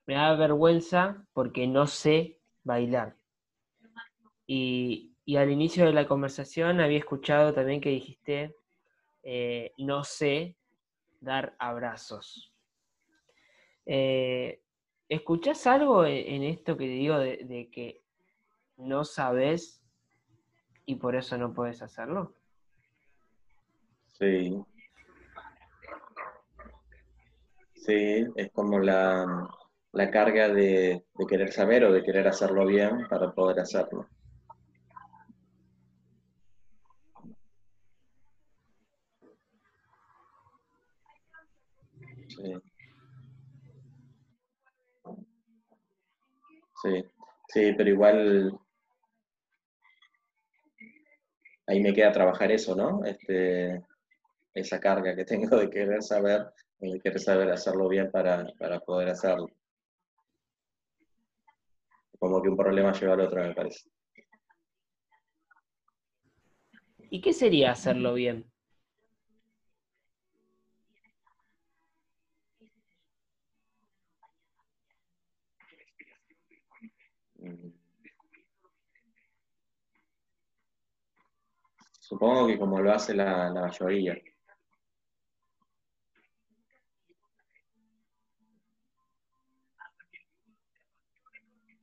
me 0.07 0.15
da 0.15 0.35
vergüenza 0.35 1.27
porque 1.33 1.67
no 1.67 1.87
sé 1.87 2.39
bailar. 2.65 3.17
Y, 4.47 5.15
al 5.37 5.51
inicio 5.51 5.85
de 5.85 5.93
la 5.93 6.07
conversación 6.07 6.81
había 6.81 6.99
escuchado 6.99 7.53
también 7.53 7.83
que 7.83 7.91
dijiste 7.91 8.57
eh, 9.23 9.73
no 9.77 10.03
sé 10.05 10.58
dar 11.21 11.55
abrazos. 11.59 12.53
Eh, 13.87 14.61
¿Escuchás 15.09 15.67
algo 15.67 16.05
en, 16.05 16.43
esto 16.43 16.77
que 16.77 16.85
digo 16.85 17.19
de, 17.19 17.71
que 17.73 18.03
no 18.77 19.05
sabes 19.05 19.83
y 20.85 20.97
por 20.97 21.17
eso 21.17 21.39
no 21.39 21.55
puedes 21.55 21.81
hacerlo? 21.81 22.35
Sí. 24.19 24.63
Sí, 27.75 28.27
es 28.37 28.51
como 28.53 28.79
la, 28.79 29.49
carga 30.13 30.49
de, 30.49 31.05
de, 31.15 31.27
querer 31.27 31.53
saber 31.53 31.85
o 31.85 31.93
de 31.93 32.03
querer 32.03 32.29
hacerlo 32.29 32.67
bien 32.67 33.09
para 33.09 33.33
poder 33.33 33.61
hacerlo. 33.61 34.07
Sí, 46.83 47.05
sí, 47.49 47.73
pero 47.77 47.91
igual 47.91 48.59
ahí 51.67 51.81
me 51.81 51.93
queda 51.93 52.13
trabajar 52.13 52.53
eso, 52.53 52.77
¿no? 52.77 53.05
Este, 53.05 53.83
esa 54.55 54.79
carga 54.81 55.15
que 55.17 55.25
tengo 55.25 55.57
de 55.57 55.69
querer 55.69 56.03
saber, 56.03 56.47
de 56.79 57.01
querer 57.01 57.21
saber 57.21 57.51
hacerlo 57.51 57.89
bien 57.89 58.11
para, 58.11 58.47
para 58.59 58.81
poder 58.81 59.09
hacerlo. 59.09 59.51
Como 62.19 62.43
que 62.43 62.49
un 62.49 62.57
problema 62.57 62.93
lleva 62.93 63.15
al 63.15 63.21
otro, 63.21 63.43
me 63.43 63.55
parece. 63.55 63.91
¿Y 67.11 67.21
qué 67.21 67.33
sería 67.33 67.73
hacerlo 67.73 68.15
bien? 68.15 68.51
Supongo 82.09 82.47
que 82.47 82.59
como 82.59 82.81
lo 82.81 82.91
hace 82.91 83.15
la, 83.15 83.53
mayoría. 83.53 84.17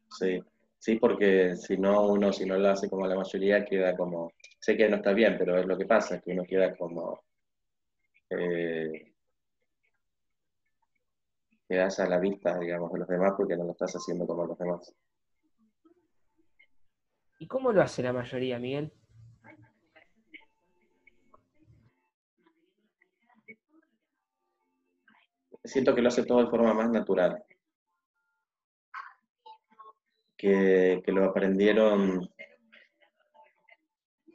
Sí, 0.10 0.42
sí, 0.80 0.96
porque 0.96 1.56
si 1.56 1.78
no, 1.78 2.08
uno 2.08 2.34
si 2.34 2.44
no 2.44 2.58
lo 2.58 2.70
hace 2.70 2.90
como 2.90 3.06
la 3.06 3.16
mayoría, 3.16 3.64
queda 3.64 3.96
como, 3.96 4.32
sé 4.60 4.76
que 4.76 4.90
no 4.90 4.96
está 4.96 5.14
bien, 5.14 5.36
pero 5.38 5.60
es 5.60 5.68
lo 5.68 5.78
que 5.78 5.86
pasa, 5.86 6.20
que 6.20 6.32
uno 6.32 6.44
queda 6.44 6.76
como, 6.76 7.22
eh, 8.32 9.14
quedas 11.70 12.00
a 12.00 12.10
la 12.10 12.18
vista, 12.18 12.58
digamos, 12.58 12.92
de 12.94 12.98
los 13.00 13.08
demás 13.08 13.34
porque 13.38 13.56
no 13.56 13.66
lo 13.66 13.74
estás 13.74 13.94
haciendo 13.94 14.26
como 14.26 14.48
los 14.48 14.58
demás. 14.58 14.92
¿Y 17.38 17.46
cómo 17.46 17.72
lo 17.72 17.84
hace 17.84 18.02
la 18.02 18.12
mayoría, 18.12 18.58
Miguel? 18.58 18.92
Siento 25.66 25.94
que 25.94 26.02
lo 26.02 26.10
hace 26.10 26.26
todo 26.26 26.44
de 26.44 26.50
forma 26.50 26.74
más 26.74 26.90
natural. 26.90 27.44
Que, 30.38 31.02
lo 31.08 31.24
aprendieron 31.26 32.30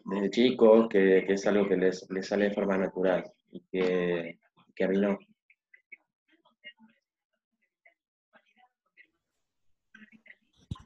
desde 0.04 0.30
chicos, 0.30 0.88
que, 0.88 1.18
es 1.18 1.46
algo 1.46 1.68
que 1.68 1.76
les, 1.76 2.06
sale 2.22 2.46
de 2.46 2.54
forma 2.54 2.76
natural 2.76 3.30
y 3.52 3.60
que, 3.70 4.40
que 4.74 4.84
a 4.84 4.88
mí 4.88 4.98
no. 4.98 5.18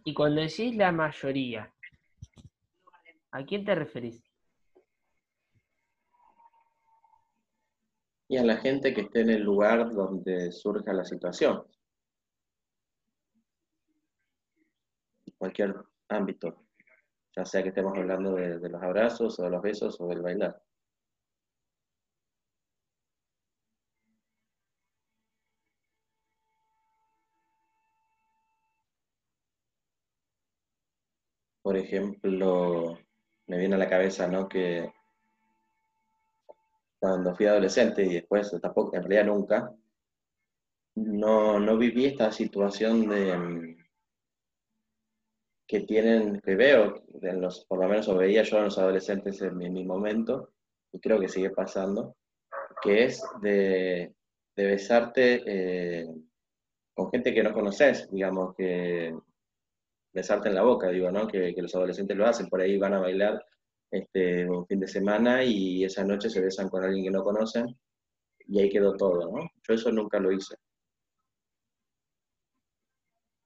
Y 0.07 0.13
cuando 0.13 0.43
decís 0.43 0.77
la 0.77 0.93
mayoría, 0.93 1.73
¿a 3.31 3.45
quién 3.45 3.65
te 3.65 3.75
referís? 3.75 4.34
Y 8.29 8.37
a 8.37 8.45
la 8.45 8.57
gente 8.57 8.95
que 8.95 9.03
esté 9.03 9.21
en 9.21 9.31
el 9.31 9.43
lugar 9.43 9.93
donde 9.93 10.53
surja 10.53 10.93
la 10.93 11.05
situación. 11.05 11.65
cualquier 15.45 15.75
ámbito, 16.09 16.65
ya 17.37 17.45
sea 17.45 17.63
que 17.63 17.69
estemos 17.69 17.97
hablando 17.99 18.35
de, 18.35 18.59
los 18.69 18.83
abrazos 18.83 19.39
o 19.39 19.43
de 19.45 19.51
los 19.51 19.61
besos 19.61 20.01
o 20.01 20.09
del 20.09 20.23
bailar. 20.23 20.59
Por 31.63 31.77
ejemplo, 31.77 32.99
me 33.47 33.59
viene 33.59 33.75
a 33.75 33.79
la 33.79 33.89
cabeza, 33.91 34.27
¿no? 34.29 34.49
Que 34.49 34.94
cuando 37.05 37.37
fui 37.37 37.45
adolescente 37.45 38.03
y 38.03 38.15
después 38.15 38.51
tampoco, 38.63 38.97
en 38.97 39.03
realidad 39.03 39.27
nunca, 39.27 39.71
no, 40.95 41.61
no 41.61 41.77
viví 41.77 42.07
esta 42.07 42.33
situación 42.33 43.07
de 43.11 43.37
mm, 43.37 43.77
que 45.69 45.81
tienen, 45.81 46.41
que 46.41 46.55
veo, 46.55 47.05
en 47.21 47.43
los, 47.43 47.67
por 47.67 47.81
lo 47.81 47.89
menos 47.91 48.17
veía 48.17 48.43
yo 48.43 48.57
en 48.57 48.65
los 48.65 48.79
adolescentes 48.79 49.43
en 49.43 49.59
mi, 49.59 49.85
momento, 49.85 50.55
y 50.93 50.99
creo 50.99 51.21
que 51.21 51.29
sigue 51.29 51.51
pasando, 51.51 52.17
que 52.81 53.05
es 53.05 53.23
de, 53.43 54.15
besarte 54.57 55.43
eh, 55.45 56.07
con 56.95 57.11
gente 57.11 57.35
que 57.35 57.43
no 57.43 57.53
conoces, 57.53 58.11
digamos, 58.11 58.55
que 58.55 59.15
besarte 60.11 60.49
en 60.49 60.55
la 60.55 60.63
boca, 60.63 60.89
digo, 60.89 61.11
¿no? 61.11 61.27
Que, 61.27 61.55
los 61.55 61.75
adolescentes 61.75 62.17
lo 62.17 62.27
hacen, 62.27 62.49
por 62.49 62.63
ahí 62.63 62.79
van 62.79 62.95
a 62.95 63.01
bailar 63.01 63.45
este, 63.95 64.49
un 64.49 64.67
fin 64.67 64.81
de 64.81 64.89
semana 64.89 65.45
y 65.45 65.85
esa 65.85 66.05
noche 66.05 66.29
se 66.29 66.41
besan 66.41 66.69
con 66.69 66.83
alguien 66.83 67.05
que 67.05 67.11
no 67.11 67.23
conocen 67.23 67.67
y 68.49 68.61
ahí 68.61 68.69
quedó 68.69 68.97
todo, 68.97 69.31
¿no? 69.31 69.49
Yo 69.63 69.75
eso 69.75 69.93
nunca 69.93 70.19
lo 70.19 70.33
hice. 70.33 70.57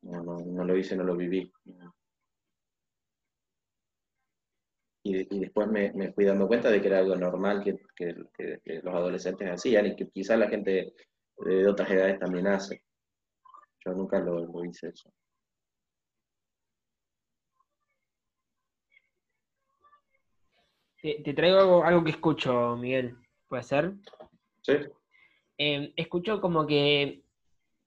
No, 0.03 0.23
no, 0.23 0.65
lo 0.65 0.77
hice, 0.77 0.97
no 0.97 1.05
lo 1.05 1.17
viví. 1.17 1.53
Y, 5.03 5.41
después 5.41 5.69
me, 5.69 6.13
fui 6.13 6.25
dando 6.25 6.47
cuenta 6.49 6.71
de 6.71 6.81
que 6.81 6.89
era 6.89 6.99
algo 6.99 7.15
normal 7.15 7.63
que, 7.63 8.15
los 8.83 8.95
adolescentes 8.95 9.51
hacían 9.51 9.87
y 9.87 9.97
que 9.97 10.09
quizás 10.09 10.39
la 10.39 10.49
gente 10.49 10.95
de 11.37 11.69
otras 11.69 11.91
edades 11.91 12.19
también 12.19 12.47
hace. 12.47 12.83
Yo 13.85 13.93
nunca 13.93 14.19
lo, 14.19 14.47
lo 14.47 14.65
hice 14.65 14.89
eso. 14.89 15.13
Te, 21.01 21.33
traigo 21.33 21.85
algo, 21.85 22.03
que 22.03 22.11
escucho, 22.11 22.77
Miguel. 22.77 23.17
¿Puede 23.47 23.63
ser? 23.63 23.95
Sí. 24.63 24.75
Em, 25.57 25.93
escucho 25.97 26.41
como 26.41 26.67
que 26.67 27.23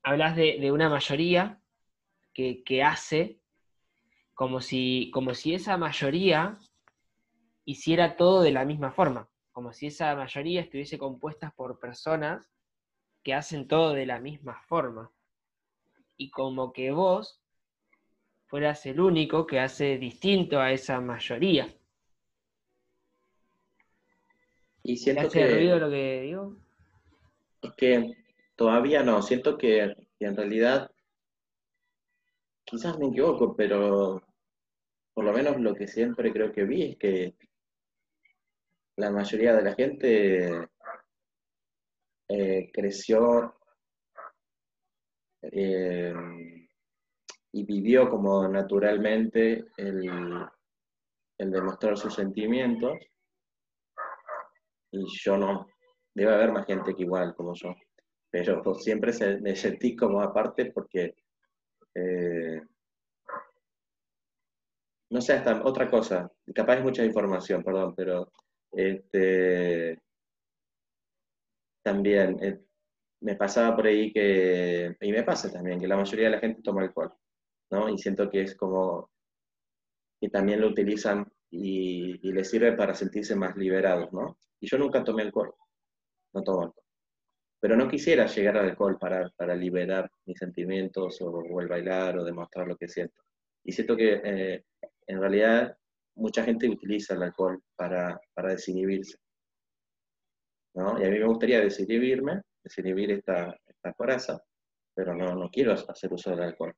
hablas 0.03 0.35
de, 0.35 0.71
una 0.71 0.89
mayoría 0.89 1.61
que, 2.33 2.83
hace 2.83 3.39
como 4.33 4.61
si, 4.61 5.11
como 5.13 5.33
si 5.33 5.53
esa 5.53 5.77
mayoría 5.77 6.57
hiciera 7.65 8.15
todo 8.15 8.41
de 8.41 8.51
la 8.51 8.65
misma 8.65 8.91
forma, 8.91 9.29
como 9.51 9.73
si 9.73 9.87
esa 9.87 10.15
mayoría 10.15 10.61
estuviese 10.61 10.97
compuesta 10.97 11.51
por 11.51 11.79
personas 11.79 12.45
que 13.23 13.33
hacen 13.33 13.67
todo 13.67 13.93
de 13.93 14.05
la 14.05 14.19
misma 14.19 14.61
forma. 14.67 15.11
Y 16.15 16.31
como 16.31 16.71
que 16.71 16.91
vos 16.91 17.41
fueras 18.47 18.85
el 18.85 19.01
único 19.01 19.45
que 19.45 19.59
hace 19.59 19.97
distinto 19.97 20.59
a 20.59 20.71
esa 20.71 20.99
mayoría. 21.01 21.67
Y 24.83 24.97
siento 24.97 25.29
que, 25.29 25.47
ruido 25.47 25.79
lo 25.79 25.89
que 25.89 26.21
digo? 26.21 26.55
Es 27.61 27.73
que 27.73 28.15
todavía 28.55 29.03
no, 29.03 29.21
siento 29.21 29.57
que, 29.57 29.95
en 30.19 30.35
realidad, 30.35 30.91
quizás 32.63 32.97
me 32.97 33.07
equivoco, 33.07 33.55
pero 33.55 34.23
por 35.13 35.25
lo 35.25 35.33
menos 35.33 35.59
lo 35.59 35.75
que 35.75 35.87
siempre 35.87 36.31
creo 36.31 36.51
que 36.51 36.63
vi 36.63 36.83
es 36.83 36.97
que 36.97 37.35
la 38.95 39.11
mayoría 39.11 39.53
de 39.53 39.61
la 39.61 39.75
gente 39.75 40.69
eh, 42.29 42.71
creció 42.73 43.55
eh, 45.41 46.13
y 47.51 47.63
vivió 47.65 48.09
como 48.09 48.47
naturalmente 48.47 49.65
el, 49.77 50.09
el 51.37 51.51
demostrar 51.51 51.97
sus 51.97 52.13
sentimientos 52.13 52.97
y 54.91 55.05
yo 55.07 55.37
no. 55.37 55.67
Debe 56.13 56.33
haber 56.33 56.51
más 56.51 56.65
gente 56.65 56.93
que 56.93 57.03
igual 57.03 57.33
como 57.35 57.53
yo, 57.55 57.73
pero 58.29 58.75
siempre 58.75 59.13
me 59.41 59.55
sentí 59.55 59.95
como 59.95 60.21
aparte 60.21 60.71
porque, 60.71 61.15
eh, 61.95 62.61
no 65.09 65.21
sé, 65.21 65.33
hasta 65.33 65.63
otra 65.63 65.89
cosa, 65.89 66.29
capaz 66.53 66.77
es 66.77 66.83
mucha 66.83 67.05
información, 67.05 67.63
perdón, 67.63 67.93
pero 67.95 68.31
este, 68.71 69.99
también 71.83 72.37
eh, 72.41 72.59
me 73.21 73.35
pasaba 73.35 73.75
por 73.75 73.87
ahí 73.87 74.11
que, 74.11 74.95
y 74.99 75.11
me 75.11 75.23
pasa 75.23 75.51
también, 75.51 75.79
que 75.79 75.87
la 75.87 75.97
mayoría 75.97 76.25
de 76.25 76.35
la 76.35 76.39
gente 76.39 76.61
toma 76.61 76.81
alcohol, 76.81 77.13
¿no? 77.71 77.89
Y 77.89 77.97
siento 77.97 78.29
que 78.29 78.41
es 78.41 78.55
como 78.55 79.11
que 80.19 80.29
también 80.29 80.61
lo 80.61 80.67
utilizan 80.67 81.25
y, 81.49 82.27
y 82.27 82.31
les 82.31 82.49
sirve 82.49 82.73
para 82.73 82.93
sentirse 82.93 83.35
más 83.35 83.55
liberados, 83.57 84.11
¿no? 84.13 84.37
Y 84.61 84.67
yo 84.67 84.77
nunca 84.77 85.03
tomé 85.03 85.23
alcohol, 85.23 85.53
no 86.33 86.43
tomo 86.43 86.63
alcohol. 86.63 86.85
Pero 87.59 87.75
no 87.75 87.87
quisiera 87.87 88.25
llegar 88.27 88.57
al 88.57 88.69
alcohol 88.69 88.97
para, 88.99 89.29
para 89.35 89.55
liberar 89.55 90.09
mis 90.25 90.37
sentimientos 90.37 91.19
o, 91.21 91.59
el 91.59 91.67
bailar 91.67 92.17
o 92.17 92.23
demostrar 92.23 92.67
lo 92.67 92.77
que 92.77 92.87
siento. 92.87 93.23
Y 93.63 93.71
siento 93.71 93.95
que 93.95 94.21
eh, 94.23 94.65
en 95.07 95.19
realidad 95.19 95.75
mucha 96.15 96.43
gente 96.43 96.69
utiliza 96.69 97.15
el 97.15 97.23
alcohol 97.23 97.61
para, 97.75 98.19
para 98.33 98.51
desinhibirse. 98.51 99.17
¿no? 100.75 100.99
Y 100.99 101.05
a 101.05 101.09
mí 101.09 101.19
me 101.19 101.25
gustaría 101.25 101.59
desinhibirme, 101.59 102.41
desinhibir 102.63 103.11
esta, 103.11 103.55
esta 103.67 103.93
coraza, 103.93 104.41
pero 104.93 105.15
no, 105.15 105.35
no 105.35 105.49
quiero 105.49 105.73
hacer 105.73 106.13
uso 106.13 106.31
del 106.31 106.43
alcohol. 106.43 106.73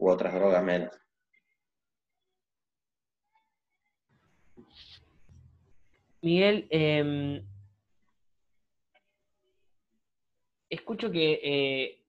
U 0.00 0.10
otras 0.10 0.34
drogas 0.34 0.62
menos. 0.62 0.96
Miguel, 6.20 6.66
em, 6.70 7.46
escucho 10.68 11.10
que 11.10 11.40
eh, 11.42 12.04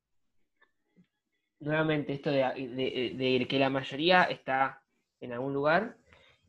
nuevamente 1.60 2.14
esto 2.14 2.32
de, 2.32 3.48
que 3.50 3.60
la 3.60 3.70
mayoría 3.70 4.24
está 4.24 4.84
en 5.22 5.34
algún 5.34 5.54
lugar, 5.54 5.98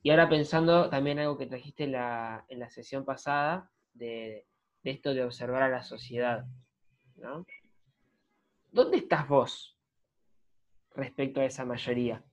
y 0.03 0.11
ahora 0.11 0.29
pensando 0.29 0.89
también 0.89 1.19
algo 1.19 1.37
que 1.37 1.47
trajiste 1.47 1.85
en 1.85 1.93
la, 1.93 2.45
en 2.49 2.59
la 2.61 2.71
sesión 2.71 3.05
pasada, 3.05 3.71
de, 3.93 4.47
esto 4.85 5.13
de 5.13 5.25
observar 5.25 5.63
a 5.63 5.69
la 5.69 5.83
sociedad, 5.83 6.47
¿no? 7.17 7.45
¿Dónde 8.73 8.99
estás 8.99 9.29
vos 9.29 9.77
respecto 10.95 11.41
a 11.41 11.45
esa 11.45 11.65
mayoría? 11.65 12.25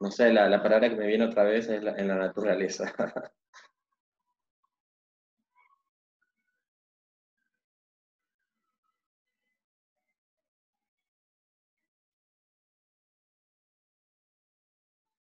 No 0.00 0.10
sé, 0.10 0.26
la, 0.34 0.62
palabra 0.62 0.90
que 0.90 0.96
me 0.96 1.06
viene 1.06 1.24
otra 1.24 1.44
vez 1.44 1.66
es 1.70 1.82
en 1.82 2.08
la 2.08 2.16
naturaleza. 2.16 2.92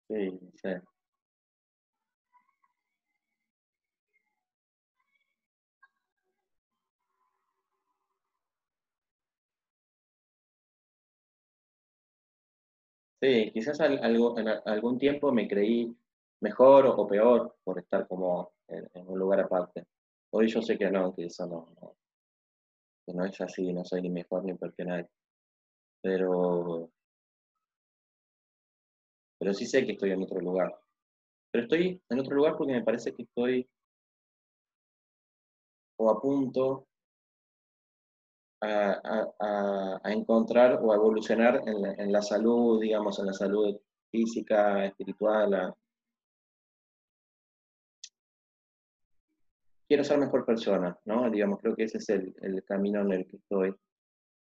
Sí, 0.08 0.39
sí. 0.62 0.69
Sí, 13.26 13.50
quizás 13.52 13.80
en 13.80 14.48
algún 14.66 15.00
tiempo 15.00 15.32
me 15.32 15.48
creí 15.48 15.92
mejor 16.42 16.86
o, 16.86 17.08
peor 17.08 17.58
por 17.64 17.80
estar 17.80 18.08
como 18.08 18.54
en, 18.68 18.88
un 18.94 19.18
lugar 19.18 19.40
aparte. 19.40 19.84
Hoy 20.30 20.48
yo 20.48 20.62
sé 20.62 20.78
que 20.78 20.92
no, 20.92 21.16
que 21.16 21.26
eso 21.26 21.48
no, 21.48 21.96
que 23.04 23.14
no 23.16 23.26
es 23.26 23.42
así, 23.42 23.74
no 23.74 23.84
soy 23.84 24.04
ni 24.04 24.12
mejor 24.12 24.44
ni 24.46 24.54
peor 24.54 24.76
que 24.76 24.86
nadie. 24.86 25.10
Pero, 26.04 26.92
pero 29.40 29.54
sí 29.56 29.66
sé 29.66 29.84
que 29.88 29.94
estoy 29.94 30.12
en 30.12 30.22
otro 30.22 30.40
lugar. 30.40 30.80
Pero 31.50 31.64
estoy 31.64 32.00
en 32.08 32.20
otro 32.20 32.36
lugar 32.36 32.56
porque 32.56 32.74
me 32.74 32.84
parece 32.84 33.12
que 33.12 33.24
estoy 33.24 33.68
o 35.98 36.12
a 36.12 36.22
punto 36.22 36.86
a, 38.62 40.02
encontrar 40.06 40.80
o 40.82 40.91
a 40.91 40.96
evolucionar 40.96 41.62
en 41.65 42.12
la, 42.12 42.22
salud, 42.22 42.82
digamos, 42.82 43.20
en 43.20 43.28
la 43.28 43.34
salud 43.34 43.78
física, 44.12 44.86
espiritual, 44.86 45.74
quiero 49.88 50.04
ser 50.04 50.18
mejor 50.18 50.46
persona, 50.46 50.98
¿no? 51.06 51.30
Digamos, 51.30 51.60
creo 51.60 51.76
que 51.76 51.84
ese 51.84 51.98
es 51.98 52.10
el, 52.10 52.63
camino 52.65 53.02
en 53.02 53.12
el 53.13 53.28
que 53.28 53.38
estoy. 53.38 53.76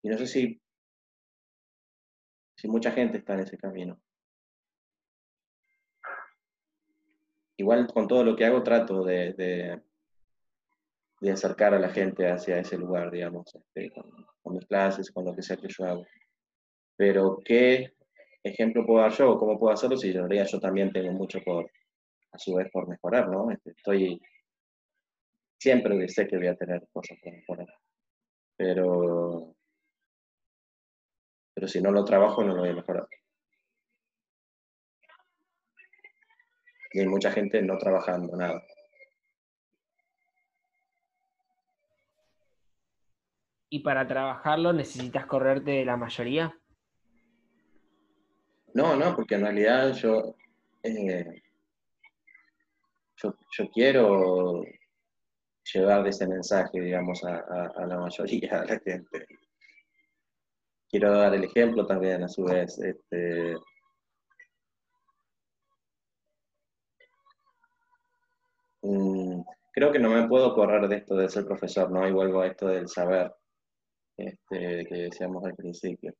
Y 0.01 0.09
no 0.09 0.17
sé 0.17 0.27
si, 0.27 0.61
si 2.57 2.67
mucha 2.67 2.91
gente 2.91 3.17
está 3.17 3.33
en 3.33 3.41
ese 3.41 3.57
camino. 3.57 3.99
Igual 7.57 7.87
con 7.87 8.07
todo 8.07 8.23
lo 8.23 8.35
que 8.35 8.45
hago 8.45 8.63
trato 8.63 9.03
de, 9.03 9.33
de, 9.33 9.81
acercar 11.21 11.73
a 11.73 11.79
la 11.79 11.89
gente 11.89 12.29
hacia 12.29 12.59
ese 12.59 12.77
lugar, 12.77 13.11
digamos, 13.11 13.53
este, 13.55 13.91
con, 14.41 14.53
mis 14.53 14.65
clases, 14.67 15.11
con 15.11 15.25
lo 15.25 15.35
que 15.35 15.41
sea 15.41 15.57
que 15.57 15.67
yo 15.67 15.85
hago. 15.85 16.05
Pero 16.97 17.39
¿qué 17.43 17.93
ejemplo 18.43 18.85
puedo 18.85 19.01
dar 19.01 19.11
yo? 19.11 19.37
¿Cómo 19.37 19.59
puedo 19.59 19.73
hacerlo? 19.73 19.97
Si 19.97 20.09
en 20.09 20.19
realidad 20.19 20.47
yo 20.47 20.59
también 20.59 20.91
tengo 20.91 21.11
mucho 21.11 21.39
por, 21.43 21.69
a 22.31 22.37
su 22.37 22.55
vez, 22.55 22.69
por 22.71 22.87
mejorar, 22.87 23.29
¿no? 23.29 23.49
Este, 23.51 23.71
estoy 23.71 24.21
siempre 25.59 26.07
sé 26.09 26.27
que 26.27 26.37
voy 26.37 26.47
a 26.47 26.55
tener 26.55 26.87
cosas 26.93 27.17
por 27.23 27.33
mejorar. 27.33 27.67
Pero, 28.55 29.55
pero 31.53 31.67
si 31.67 31.81
no 31.81 31.91
lo 31.91 32.05
trabajo, 32.05 32.43
no 32.43 32.53
lo 32.53 32.61
voy 32.61 32.69
a 32.69 32.75
mejorar. 32.75 33.07
Y 36.91 36.99
hay 36.99 37.07
mucha 37.07 37.31
gente 37.31 37.61
no 37.61 37.77
trabajando 37.77 38.37
nada. 38.37 38.63
¿Y 43.75 43.79
para 43.79 44.07
trabajarlo 44.07 44.71
necesitas 44.71 45.25
correrte 45.25 45.71
de 45.71 45.83
la 45.83 45.97
mayoría? 45.97 46.57
No, 48.73 48.95
no, 48.95 49.13
porque 49.13 49.35
en 49.35 49.41
realidad 49.41 49.91
yo, 49.95 50.33
eh, 50.81 51.41
yo, 53.17 53.69
quiero 53.73 54.63
llevar 55.73 56.07
ese 56.07 56.25
mensaje, 56.25 56.79
digamos, 56.79 57.21
a, 57.25 57.85
la 57.85 57.97
mayoría 57.97 58.61
de 58.61 58.65
la 58.65 58.79
gente. 58.79 59.27
Quiero 60.89 61.11
dar 61.11 61.33
el 61.33 61.43
ejemplo 61.43 61.85
también, 61.85 62.23
a 62.23 62.29
su 62.29 62.45
vez. 62.45 62.79
Este, 62.79 63.57
mm, 68.83 69.41
creo 69.73 69.91
que 69.91 69.99
no 69.99 70.11
me 70.11 70.29
puedo 70.29 70.55
correr 70.55 70.87
de 70.87 70.95
esto 70.95 71.17
de 71.17 71.27
ser 71.27 71.43
profesor, 71.45 71.91
¿no? 71.91 72.07
Y 72.07 72.13
vuelvo 72.13 72.39
a 72.39 72.47
esto 72.47 72.69
del 72.69 72.87
saber 72.87 73.35
este, 74.17 74.85
que 74.85 74.95
decíamos 74.95 75.43
al 75.45 75.55
principio. 75.55 76.13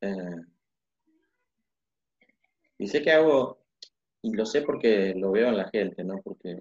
Eh, 0.00 0.36
y 2.78 2.86
sé 2.86 3.02
que 3.02 3.12
hago 3.12 3.58
y 4.22 4.32
lo 4.32 4.46
sé 4.46 4.62
porque 4.62 5.14
lo 5.16 5.32
veo 5.32 5.48
en 5.48 5.56
la 5.56 5.68
gente, 5.70 6.04
no 6.04 6.20
porque, 6.22 6.58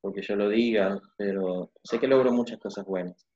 porque 0.00 0.22
yo 0.22 0.36
lo 0.36 0.48
diga, 0.48 1.00
pero 1.16 1.72
sé 1.82 1.98
que 1.98 2.06
logro 2.08 2.32
muchas 2.32 2.58
cosas 2.58 2.84
buenas. 2.86 3.26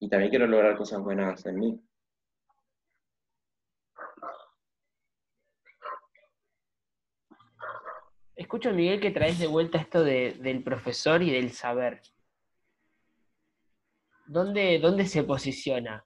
Y 0.00 0.08
también 0.08 0.30
quiero 0.30 0.46
lograr 0.46 0.76
cosas 0.76 1.00
buenas 1.00 1.44
en 1.46 1.58
mí. 1.58 1.80
Escucho, 8.36 8.72
Miguel, 8.72 9.00
que 9.00 9.10
traes 9.10 9.38
de 9.38 9.46
vuelta 9.46 9.78
esto 9.78 10.02
del 10.02 10.62
profesor 10.62 11.22
y 11.22 11.30
del 11.30 11.52
saber. 11.52 12.00
¿Dónde, 14.26 14.78
dónde 14.78 15.06
se 15.06 15.22
posiciona 15.22 16.04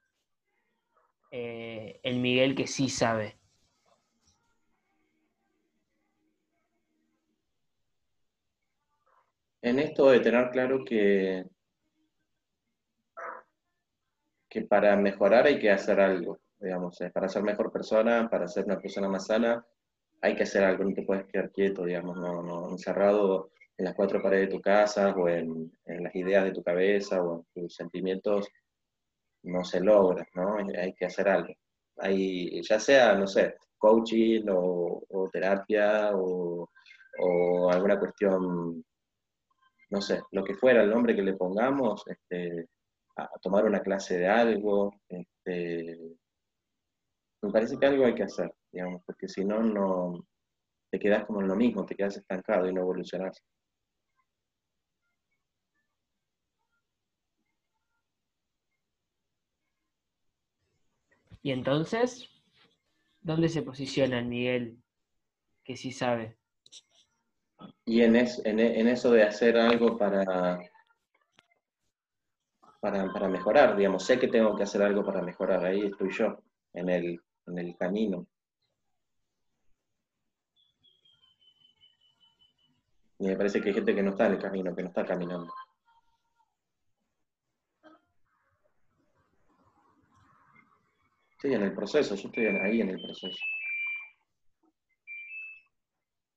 eh, 1.31 2.01
el 2.03 2.19
Miguel 2.19 2.55
que 2.55 2.67
sí 2.67 2.89
sabe? 2.89 3.39
en 9.63 9.79
esto 9.79 10.11
de 10.11 10.21
tener 10.21 10.51
claro 10.51 10.85
que, 10.85 11.45
que 14.49 14.63
para 14.63 14.97
mejorar 14.97 15.47
hay 15.47 15.59
que 15.59 15.71
hacer 15.71 16.01
algo, 16.01 16.39
digamos, 16.59 16.99
para 17.13 17.29
ser 17.29 17.43
mejor 17.43 17.73
persona, 17.73 18.29
para 18.31 18.49
ser 18.49 18.65
una 18.65 18.81
persona 18.81 19.09
más 19.09 19.27
sana, 19.27 19.65
hay 20.21 20.37
que 20.37 20.43
hacer 20.43 20.65
algo, 20.65 20.85
no 20.85 20.95
te 20.95 21.03
puedes 21.03 21.27
quedar 21.27 21.51
quieto, 21.53 21.85
digamos, 21.85 22.17
no, 22.17 22.43
no 22.43 22.71
encerrado 22.71 23.51
en 23.77 23.85
las 23.85 23.95
cuatro 23.95 24.21
paredes 24.23 24.49
de 24.49 24.57
tu 24.57 24.61
casa 24.61 25.15
o 25.17 25.29
en, 25.29 25.71
las 25.87 26.15
ideas 26.15 26.45
de 26.45 26.53
tu 26.53 26.63
cabeza 26.63 27.23
o 27.23 27.39
en 27.39 27.47
tus 27.55 27.75
sentimientos, 27.75 28.49
no 29.45 29.65
se 29.65 29.81
logra, 29.81 30.27
¿no? 30.35 30.57
Hay 30.57 30.93
que 30.95 31.07
hacer 31.07 31.29
algo. 31.29 31.55
Hay, 31.99 32.61
ya 32.63 32.81
sea, 32.81 33.15
no 33.15 33.27
sé, 33.27 33.55
coaching 33.79 34.45
o, 34.51 35.29
terapia 35.33 36.11
o, 36.15 36.69
o, 37.21 37.71
alguna 37.71 37.99
cuestión 37.99 38.85
no 39.91 40.01
sé, 40.01 40.21
lo 40.33 40.45
que 40.45 40.55
fuera 40.55 40.83
el 40.83 40.91
nombre 40.91 41.15
que 41.17 41.23
le 41.23 41.35
pongamos, 41.35 42.05
este, 42.07 42.69
a, 43.17 43.29
tomar 43.41 43.65
una 43.65 43.81
clase 43.81 44.19
de 44.19 44.29
algo, 44.29 44.95
este, 45.09 45.99
me 47.43 47.51
parece 47.51 47.79
que 47.79 47.87
algo 47.87 48.05
hay 48.05 48.15
que 48.15 48.25
hacer, 48.25 48.53
digamos, 48.73 49.03
porque 49.05 49.29
si 49.29 49.45
no, 49.45 49.63
no 49.63 50.27
te 50.91 50.99
quedas 50.99 51.27
como 51.27 51.41
en 51.41 51.49
lo 51.49 51.57
mismo, 51.57 51.85
te 51.85 51.95
quedas 51.95 52.17
estancado 52.17 52.69
y 52.69 52.73
no 52.73 52.83
evolucionas. 52.83 53.43
Y 61.43 61.53
entonces, 61.53 62.29
¿dónde 63.21 63.49
se 63.49 63.63
posiciona 63.63 64.23
Miguel 64.23 64.83
que 65.65 65.77
sí 65.77 65.93
sabe? 65.93 66.37
Y 67.85 68.03
en, 68.03 68.17
en, 68.17 68.89
eso 68.89 69.11
de 69.11 69.23
hacer 69.23 69.57
algo 69.57 69.97
para, 69.97 70.59
para, 72.81 73.29
mejorar, 73.29 73.77
digamos, 73.77 74.05
sé 74.05 74.19
que 74.19 74.29
tengo 74.29 74.57
que 74.57 74.63
hacer 74.63 74.83
algo 74.83 75.05
para 75.05 75.23
mejorar, 75.23 75.65
ahí 75.65 75.87
estoy 75.87 76.11
yo, 76.13 76.43
en 76.75 76.89
el, 76.89 77.21
en 77.47 77.59
el 77.59 77.77
camino. 77.77 78.27
Y 83.19 83.27
me 83.27 83.37
parece 83.37 83.61
que 83.61 83.69
hay 83.69 83.75
gente 83.75 83.95
que 83.95 84.03
no 84.03 84.11
está 84.11 84.27
en 84.27 84.33
el 84.33 84.39
camino, 84.39 84.75
que 84.75 84.83
no 84.83 84.89
está 84.89 85.05
caminando. 85.05 85.53
Estoy 91.33 91.55
en 91.55 91.63
el 91.63 91.75
proceso, 91.75 92.15
yo 92.15 92.29
estoy 92.29 92.47
ahí 92.47 92.81
en 92.81 92.91
el 92.91 93.01
proceso. 93.01 93.39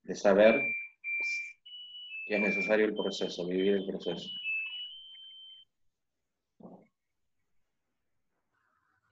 De 0.04 0.16
saber 0.16 0.62
es 2.36 2.42
necesario 2.42 2.86
el 2.86 2.94
proceso, 2.94 3.46
vivir 3.46 3.74
el 3.74 3.86
proceso. 3.86 4.30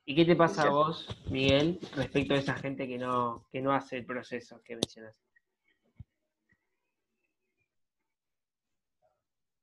¿Y 0.06 0.16
qué 0.16 0.26
te 0.26 0.36
pasa 0.36 0.64
a 0.64 0.70
vos, 0.70 1.08
Miguel, 1.30 1.80
respecto 1.96 2.34
a 2.34 2.38
esa 2.38 2.56
gente 2.56 2.88
que 2.88 2.98
no, 2.98 3.46
que 3.52 3.62
no 3.62 3.74
hace 3.74 3.98
el 3.98 4.06
proceso 4.06 4.62
que 4.64 4.76
mencionas? 4.76 5.16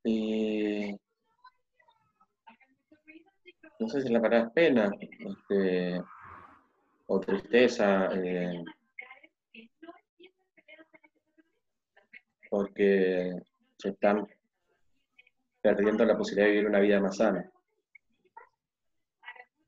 Eh, 0.09 0.97
no 3.81 3.89
sé 3.89 4.03
si 4.03 4.09
la 4.09 4.21
palabra 4.21 4.47
es 4.47 4.53
pena 4.53 4.91
este, 5.01 6.01
o 7.09 7.21
tristeza. 7.21 8.09
Eh, 8.15 8.65
porque 12.49 13.35
se 13.77 13.89
están 13.89 14.27
perdiendo 15.61 16.05
la 16.05 16.17
posibilidad 16.17 16.47
de 16.47 16.53
vivir 16.53 16.69
una 16.69 16.79
vida 16.79 17.01
más 17.01 17.17
sana. 17.17 17.51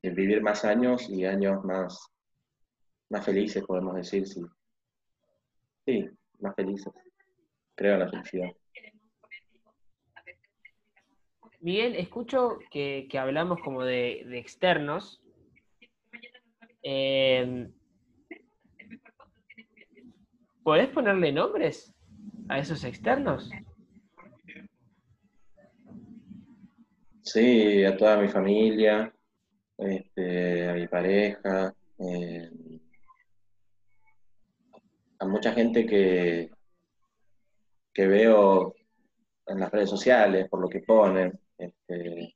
De 0.01 0.11
vivir 0.11 0.40
más 0.40 0.64
años 0.64 1.11
y 1.11 1.24
años 1.24 1.64
más, 1.64 2.09
más 3.11 3.24
felices, 3.24 3.64
podemos 3.66 3.96
decir, 3.96 4.27
sí. 4.29 4.46
Sí, 5.85 6.09
más 6.38 6.55
felices. 6.55 6.92
Creo 7.74 7.94
en 7.94 8.01
la 8.01 8.09
felicidad. 8.09 8.51
Miguel, 11.61 11.97
escucho 11.97 12.59
que, 12.71 13.09
hablamos 13.18 13.61
como 13.61 13.85
de, 13.85 14.38
externos. 14.38 15.21
Eh, 16.83 17.68
¿Podés 20.62 20.88
ponerle 20.88 21.33
nombres? 21.33 21.92
a 22.49 22.59
esos 22.59 22.83
externos? 22.85 23.51
Sí, 27.23 27.85
a 27.85 27.97
toda 27.97 28.16
mi 28.16 28.29
familia, 28.29 29.12
este, 29.77 30.68
a 30.68 30.73
mi 30.73 30.88
pareja, 30.88 31.75
eh, 31.99 32.51
a 35.18 35.27
mucha 35.27 35.53
gente 35.53 35.85
que, 35.85 36.51
que 37.92 38.07
veo 38.07 38.75
en 39.47 39.61
las 39.61 39.71
redes 39.71 39.90
sociales, 39.90 40.49
por 40.49 40.61
lo 40.61 40.68
que 40.68 40.81
ponen, 40.81 41.38
este, 41.59 42.35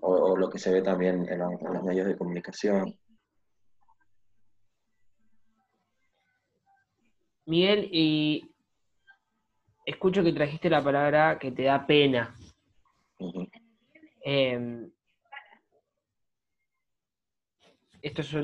o, 0.00 0.12
o, 0.12 0.36
lo 0.36 0.48
que 0.50 0.58
se 0.58 0.72
ve 0.72 0.82
también 0.82 1.28
en 1.28 1.38
los 1.38 1.82
medios 1.82 2.06
de 2.06 2.16
comunicación. 2.16 2.98
Miguel, 7.46 7.88
y 7.90 8.54
escucho 9.86 10.22
que 10.22 10.34
trajiste 10.34 10.68
la 10.68 10.84
palabra 10.84 11.38
que 11.38 11.50
te 11.50 11.62
da 11.62 11.86
pena. 11.86 12.34
Em, 14.20 14.90
esto 18.02 18.20
es 18.20 18.36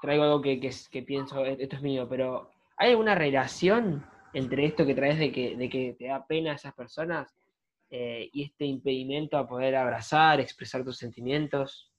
traigo 0.00 0.22
algo 0.22 0.40
que, 0.40 0.60
pienso, 1.04 1.44
esto 1.44 1.76
es 1.76 1.82
mío, 1.82 2.08
pero 2.08 2.50
¿hay 2.76 2.90
alguna 2.90 3.16
relación 3.16 4.06
entre 4.32 4.66
esto 4.66 4.86
que 4.86 4.94
traes 4.94 5.18
de 5.18 5.32
que, 5.32 5.56
de 5.56 5.68
que 5.68 5.96
te 5.98 6.06
da 6.06 6.24
pena 6.24 6.52
a 6.52 6.54
esas 6.54 6.72
personas 6.74 7.34
eh, 7.90 8.30
y 8.32 8.44
este 8.44 8.64
impedimento 8.64 9.36
a 9.36 9.46
poder 9.46 9.76
abrazar, 9.76 10.40
expresar 10.40 10.84
tus 10.84 10.96
sentimientos? 10.96 11.92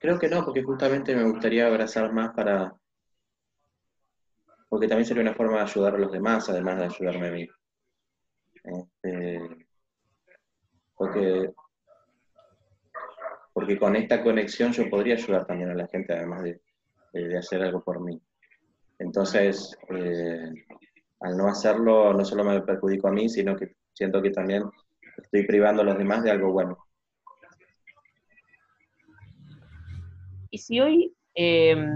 Creo 0.00 0.18
que 0.18 0.28
no, 0.28 0.44
porque 0.44 0.62
justamente 0.62 1.16
me 1.16 1.24
gustaría 1.24 1.66
abrazar 1.66 2.12
más 2.12 2.34
para... 2.34 2.74
Porque 4.68 4.86
también 4.88 5.06
sería 5.06 5.22
una 5.22 5.34
forma 5.34 5.56
de 5.56 5.62
ayudar 5.62 5.94
a 5.94 5.98
los 5.98 6.12
demás, 6.12 6.48
además 6.50 6.76
de 6.78 6.84
ayudarme 6.84 7.28
a 7.28 7.30
mí. 7.30 7.48
Este, 8.64 9.66
porque, 10.94 11.52
porque 13.52 13.78
con 13.78 13.96
esta 13.96 14.22
conexión 14.22 14.72
yo 14.72 14.90
podría 14.90 15.14
ayudar 15.14 15.46
también 15.46 15.70
a 15.70 15.74
la 15.74 15.86
gente, 15.86 16.12
además 16.12 16.42
de, 16.42 17.38
hacer 17.38 17.62
algo 17.62 17.82
por 17.82 18.00
mí. 18.00 18.20
Entonces, 18.98 19.76
eh, 19.90 20.50
al 21.20 21.36
no 21.36 21.48
hacerlo, 21.48 22.12
no 22.12 22.24
solo 22.24 22.44
me 22.44 22.60
perjudico 22.62 23.08
a 23.08 23.12
mí, 23.12 23.28
sino 23.28 23.56
que 23.56 23.76
siento 23.92 24.22
que 24.22 24.30
también 24.30 24.64
estoy 25.22 25.46
privando 25.46 25.82
a 25.82 25.84
los 25.84 25.98
demás 25.98 26.22
de 26.22 26.30
algo 26.30 26.52
bueno. 26.52 26.78
Y 30.50 30.58
si 30.58 30.80
hoy, 30.80 31.12
em, 31.34 31.88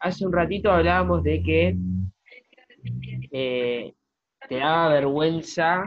hace 0.00 0.24
un 0.24 0.32
ratito 0.32 0.70
hablábamos 0.70 1.22
de 1.22 1.42
que 1.42 1.76
eh, 3.30 3.94
te 4.48 4.56
daba 4.56 4.94
vergüenza, 4.94 5.84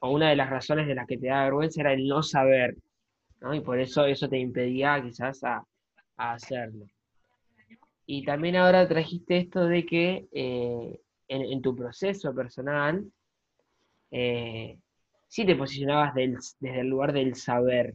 o 0.00 0.10
una 0.10 0.28
de 0.28 0.36
las 0.36 0.50
razones 0.50 0.86
de 0.86 0.94
las 0.94 1.06
que 1.06 1.16
te 1.16 1.28
daba 1.28 1.44
vergüenza 1.44 1.80
era 1.80 1.92
el 1.94 2.06
no 2.06 2.22
saber. 2.22 2.76
Y 3.52 3.60
por 3.60 3.78
eso 3.78 4.04
eso 4.04 4.28
te 4.28 4.38
impedía 4.38 5.00
quizás 5.02 5.42
a, 5.44 5.64
hacerlo. 6.16 6.86
Y 8.06 8.24
también 8.24 8.54
ahora 8.56 8.86
trajiste 8.86 9.36
esto 9.36 9.66
de 9.66 9.84
que 9.84 10.28
eh, 10.32 11.00
en, 11.26 11.60
tu 11.60 11.74
proceso 11.74 12.32
personal, 12.32 13.04
eh, 14.12 14.78
sí 15.26 15.44
te 15.44 15.56
posicionabas 15.56 16.14
desde 16.14 16.80
el 16.80 16.86
lugar 16.86 17.12
del 17.12 17.34
saber, 17.34 17.94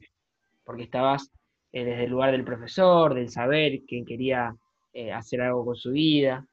porque 0.65 0.84
estabas 0.84 1.32
eh, 1.71 1.86
desde 1.86 2.04
el 2.04 2.12
lugar 2.12 2.32
del 2.32 2.43
profesor, 2.43 3.13
del 3.13 3.30
saber, 3.30 3.84
quien 3.88 4.06
quería 4.06 4.56
hacer 5.13 5.41
algo 5.41 5.63
con 5.63 5.76
su 5.78 5.91
vida. 5.91 6.45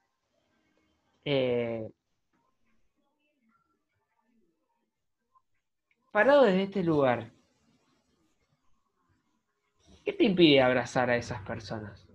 Parado 6.13 6.45
desde 6.45 6.63
este 6.63 6.85
lugar, 6.85 7.33
¿qué 10.05 10.13
te 10.13 10.25
impide 10.25 10.63
abrazar 10.63 11.11
a 11.11 11.17
esas 11.17 11.43
personas? 11.43 12.08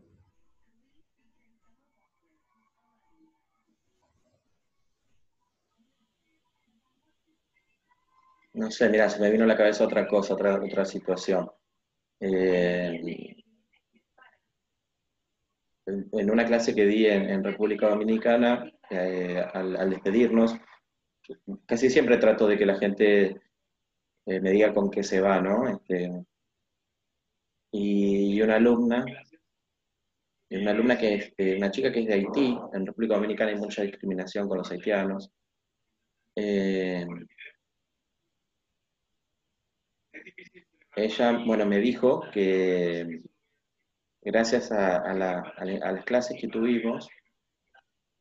No 8.54 8.70
sé, 8.70 8.90
mira, 8.90 9.10
se 9.10 9.20
me 9.20 9.32
vino 9.32 9.46
a 9.46 9.48
la 9.48 9.58
cabeza 9.58 9.84
otra 9.84 10.08
cosa, 10.08 10.36
otra, 10.36 10.56
otra 10.64 10.86
situación. 10.86 11.50
Eh, 12.20 13.36
en 15.86 16.32
una 16.32 16.46
clase 16.46 16.74
que 16.74 16.86
di 16.86 17.06
en, 17.08 17.44
República 17.44 17.90
Dominicana, 17.90 18.72
eh, 18.90 19.44
al, 19.54 19.90
despedirnos, 19.90 20.56
casi 21.66 21.90
siempre 21.90 22.18
trato 22.18 22.48
de 22.48 22.58
que 22.58 22.66
la 22.66 22.78
gente 22.78 23.42
eh, 24.26 24.40
me 24.40 24.52
diga 24.52 24.74
con 24.74 24.90
qué 24.90 25.04
se 25.04 25.20
va, 25.20 25.42
¿no? 25.42 25.68
Este, 25.68 26.24
y 27.72 28.40
una 28.42 28.58
alumna, 28.58 29.04
una 30.52 30.72
alumna 30.72 30.98
que 30.98 31.34
es 31.36 31.58
una 31.58 31.72
chica 31.72 31.92
que 31.92 32.02
es 32.02 32.08
de 32.08 32.14
Haití, 32.14 32.58
en 32.74 32.86
República 32.86 33.16
Dominicana 33.16 33.52
hay 33.52 33.58
mucha 33.58 33.82
discriminación 33.82 34.48
con 34.48 34.60
los 34.60 34.72
haitianos. 34.72 35.32
Ella, 40.96 41.44
bueno, 41.46 41.66
me 41.66 41.80
dijo 41.80 42.24
que 42.32 43.22
gracias 44.22 44.72
a, 44.72 45.14
las 45.14 46.06
clases 46.06 46.40
que 46.40 46.48
tuvimos, 46.48 47.10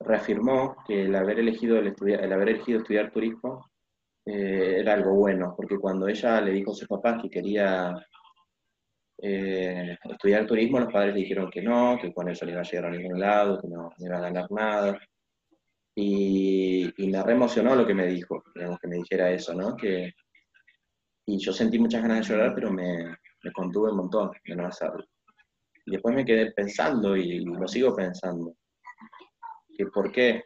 reafirmó 0.00 0.76
que 0.86 1.04
el 1.04 1.14
haber 1.14 1.38
elegido, 1.38 1.78
el 1.78 1.88
estudiar, 1.88 2.32
haber 2.32 2.48
elegido 2.50 2.80
estudiar 2.80 3.12
turismo 3.12 3.70
eh, 4.24 4.76
era 4.80 4.94
algo 4.94 5.14
bueno, 5.14 5.54
porque 5.56 5.78
cuando 5.78 6.08
ella 6.08 6.40
le 6.40 6.52
dijo 6.52 6.72
a 6.72 6.74
sus 6.74 6.88
papás 6.88 7.22
que 7.22 7.30
quería 7.30 7.94
eh, 9.18 9.96
estudiar 10.10 10.46
turismo, 10.46 10.80
los 10.80 10.92
padres 10.92 11.14
le 11.14 11.20
dijeron 11.20 11.50
que 11.50 11.62
no, 11.62 11.98
que 12.00 12.12
con 12.12 12.28
eso 12.28 12.44
no 12.44 12.52
iba 12.52 12.60
a 12.60 12.64
llegar 12.64 12.86
a 12.86 12.90
ningún 12.90 13.20
lado, 13.20 13.60
que 13.60 13.68
no, 13.68 13.90
iba 13.98 14.16
a 14.16 14.20
ganar 14.20 14.50
nada. 14.50 14.98
Y, 15.94 16.90
y 16.96 17.10
me 17.10 17.22
reemocionó 17.22 17.76
lo 17.76 17.86
que 17.86 17.94
me 17.94 18.06
dijo, 18.06 18.42
que 18.54 18.88
me 18.88 18.96
dijera 18.96 19.30
eso, 19.30 19.54
¿no? 19.54 19.76
Que, 19.76 20.14
y 21.26 21.38
yo 21.38 21.52
sentí 21.52 21.78
muchas 21.78 22.02
ganas 22.02 22.26
de 22.26 22.34
llorar, 22.34 22.54
pero 22.54 22.72
me, 22.72 23.16
contuve 23.54 23.90
un 23.90 23.98
montón 23.98 24.30
de 24.44 24.56
no 24.56 24.66
hacerlo. 24.66 25.04
Y 25.86 25.92
después 25.92 26.14
me 26.14 26.24
quedé 26.24 26.52
pensando, 26.52 27.16
y 27.16 27.44
lo 27.44 27.66
sigo 27.68 27.94
pensando, 27.94 28.56
que 29.76 29.86
por 29.86 30.10
qué 30.12 30.44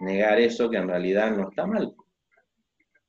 negar 0.00 0.40
eso 0.40 0.70
que 0.70 0.76
en 0.76 0.88
realidad 0.88 1.36
no 1.36 1.48
está 1.48 1.66
mal. 1.66 1.94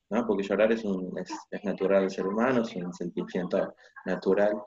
¿no? 0.09 0.27
Porque 0.27 0.43
llorar 0.43 0.71
es, 0.71 0.83
un, 0.83 1.17
es, 1.17 1.31
natural 1.63 2.01
del 2.01 2.11
ser 2.11 2.27
humano, 2.27 2.61
es 2.61 2.75
un 2.75 2.93
sentimiento 2.93 3.75
natural. 4.05 4.61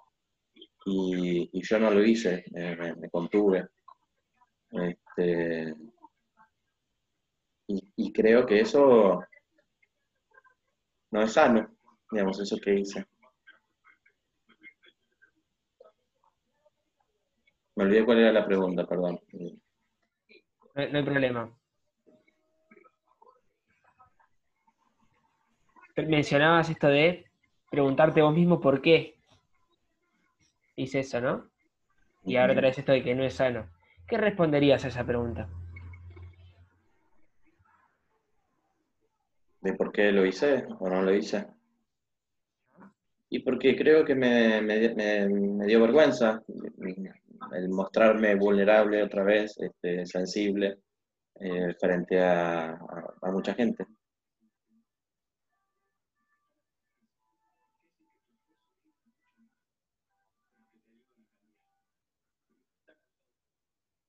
Y, 0.85 1.51
yo 1.63 1.79
no 1.79 1.91
lo 1.91 2.05
hice, 2.05 2.45
me, 2.53 3.11
contuve. 3.11 3.69
Este, 4.71 5.75
y 7.69 8.13
creo 8.13 8.47
que 8.47 8.61
eso 8.61 9.21
no 11.11 11.23
es 11.23 11.33
sano 11.33 11.76
digamos, 12.11 12.41
eso 12.41 12.57
que 12.59 12.75
hice. 12.75 13.07
Me 17.77 17.85
olvidé 17.85 18.05
cuál 18.05 18.21
era 18.21 18.33
la 18.33 18.47
pregunta, 18.47 18.87
perdón. 18.87 19.21
No, 20.75 20.99
hay 20.99 21.05
problema. 21.05 21.51
Mencionabas 25.97 26.71
esto 26.71 26.89
de 26.89 27.27
preguntarte 27.71 28.23
vos 28.23 28.35
mismo 28.35 28.61
por 28.61 28.81
qué 28.83 29.19
hice 30.77 31.01
eso, 31.01 31.21
¿no? 31.21 31.51
Y 32.25 32.37
ahora 32.37 32.55
traes 32.55 32.79
esto 32.79 32.93
de 32.93 33.03
que 33.03 33.15
no 33.15 33.25
es 33.25 33.35
sano. 33.35 33.71
¿Qué 34.07 34.19
responderías 34.19 34.85
a 34.85 34.89
esa 34.89 35.05
pregunta? 35.05 35.49
¿De 39.61 39.73
por 39.75 39.93
qué 39.93 40.13
lo 40.13 40.25
hice 40.25 40.67
o 40.79 40.89
no 40.89 41.03
lo 41.03 41.15
hice? 41.15 41.56
Y 43.29 43.41
porque 43.41 43.77
creo 43.77 44.05
que 44.05 44.15
me, 44.15 44.61
dio 45.67 45.81
vergüenza 45.81 46.43
el 47.53 47.69
mostrarme 47.69 48.35
vulnerable 48.37 49.03
otra 49.03 49.23
vez, 49.25 49.57
este, 49.59 50.07
sensible, 50.07 50.79
eh, 51.41 51.75
frente 51.81 52.21
a, 52.23 52.79
mucha 53.33 53.55
gente. 53.55 53.87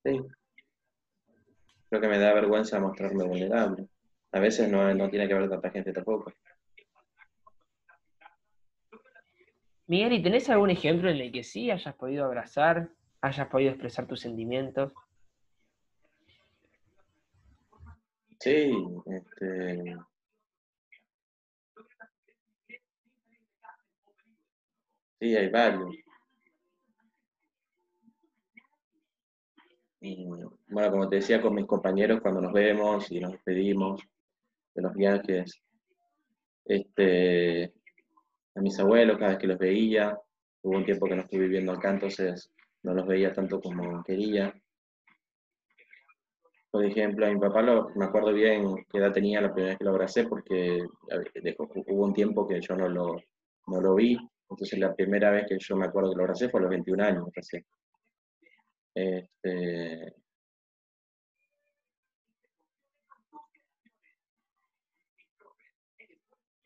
Sí. 0.04 0.20
Creo 1.90 2.02
que 2.02 2.08
me 2.08 2.18
da 2.18 2.34
vergüenza 2.34 2.80
mostrarme 2.80 3.26
vulnerable. 3.26 3.90
A 4.32 4.40
veces 4.40 4.70
no, 4.70 4.94
no 4.94 5.10
tiene 5.10 5.28
que 5.28 5.34
haber 5.34 5.50
tanta 5.50 5.70
gente 5.70 5.92
tampoco. 5.92 6.32
Miguel, 9.88 10.14
¿y 10.14 10.22
tenés 10.22 10.50
algún 10.50 10.70
ejemplo 10.70 11.10
en 11.10 11.18
el 11.18 11.32
que 11.32 11.44
sí 11.44 11.72
hayas 11.72 11.96
podido 11.96 12.26
abrazar, 12.26 12.90
hayas 13.22 13.48
podido 13.48 13.72
expresar 13.72 14.06
tus 14.06 14.20
sentimientos? 14.20 14.92
Sí, 18.40 18.72
este... 19.06 19.96
Sí, 25.20 25.36
hay 25.36 25.50
varios. 25.50 25.96
bueno, 30.68 30.92
como 30.92 31.10
te 31.10 31.18
decía 31.18 31.42
con 31.42 31.56
mis 31.56 31.66
compañeros, 31.66 32.22
cuando 32.22 32.42
nos 32.42 32.54
vemos 32.54 33.12
y 33.12 33.20
nos 33.20 33.32
despedimos, 33.32 34.02
de 34.76 34.82
los 34.82 34.94
viajes. 34.94 35.60
Este, 36.66 37.74
a 38.58 38.62
mis 38.62 38.80
abuelos 38.80 39.18
cada 39.18 39.32
vez 39.32 39.40
que 39.40 39.48
los 39.48 39.60
veía, 39.60 40.20
hubo 40.64 40.78
un 40.78 40.86
tiempo 40.86 41.08
que 41.08 41.16
no 41.16 41.22
estuve 41.22 41.42
viviendo 41.44 41.72
acá, 41.72 41.92
entonces 41.92 42.52
no 42.84 42.94
los 42.94 43.06
veía 43.06 43.32
tanto 43.32 43.62
como 43.62 44.04
quería. 44.04 44.54
Por 46.72 46.84
ejemplo, 46.84 47.26
a 47.26 47.30
mi 47.30 47.40
papá 47.40 47.62
lo, 47.62 47.90
me 47.96 48.06
acuerdo 48.06 48.34
bien 48.34 48.86
qué 48.92 48.98
edad 48.98 49.14
tenía 49.14 49.42
la 49.42 49.54
primera 49.54 49.72
vez 49.72 49.78
que 49.78 49.84
lo 49.84 49.92
abracé, 49.92 50.24
porque 50.26 50.84
hubo 51.88 52.04
un 52.04 52.14
tiempo 52.14 52.48
que 52.48 52.60
yo 52.60 52.76
no 52.76 52.90
lo, 52.90 53.22
no 53.68 53.82
lo 53.82 53.96
vi, 53.96 54.18
entonces 54.50 54.80
la 54.80 54.94
primera 54.96 55.30
vez 55.30 55.46
que 55.48 55.58
yo 55.60 55.76
me 55.76 55.86
acuerdo 55.86 56.12
que 56.12 56.18
lo 56.18 56.24
abracé 56.24 56.50
fue 56.50 56.60
a 56.60 56.64
los 56.64 56.72
21 56.72 57.04
años, 57.04 57.30
Este, 58.96 60.16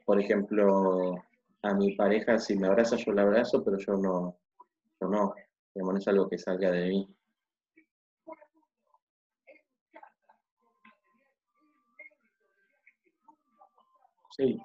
por 0.06 0.20
ejemplo, 0.20 1.22
a 1.64 1.74
mi 1.74 1.96
pareja 1.96 2.38
si 2.40 2.58
me 2.58 2.68
abraza 2.68 2.96
yo 2.96 3.12
la 3.14 3.24
abrazo, 3.24 3.64
pero 3.64 3.78
yo 3.78 3.94
no, 3.94 4.40
yo 5.00 5.08
no, 5.08 5.36
no 5.76 5.98
es 5.98 6.08
algo 6.08 6.28
que 6.28 6.38
salga 6.38 6.72
de 6.72 6.90
mí. 6.90 7.16
Sí, 14.38 14.58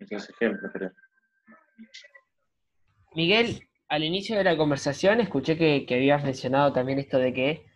esos 0.00 0.30
ejemplos, 0.30 0.70
pero... 0.72 0.90
Miguel, 3.14 3.68
al 3.88 4.04
inicio 4.04 4.38
de 4.38 4.44
la 4.44 4.56
conversación 4.56 5.20
escuché 5.20 5.58
que, 5.58 5.86
habías 5.94 6.24
mencionado 6.24 6.72
también 6.72 6.98
esto 6.98 7.18
de 7.18 7.34
que 7.34 7.66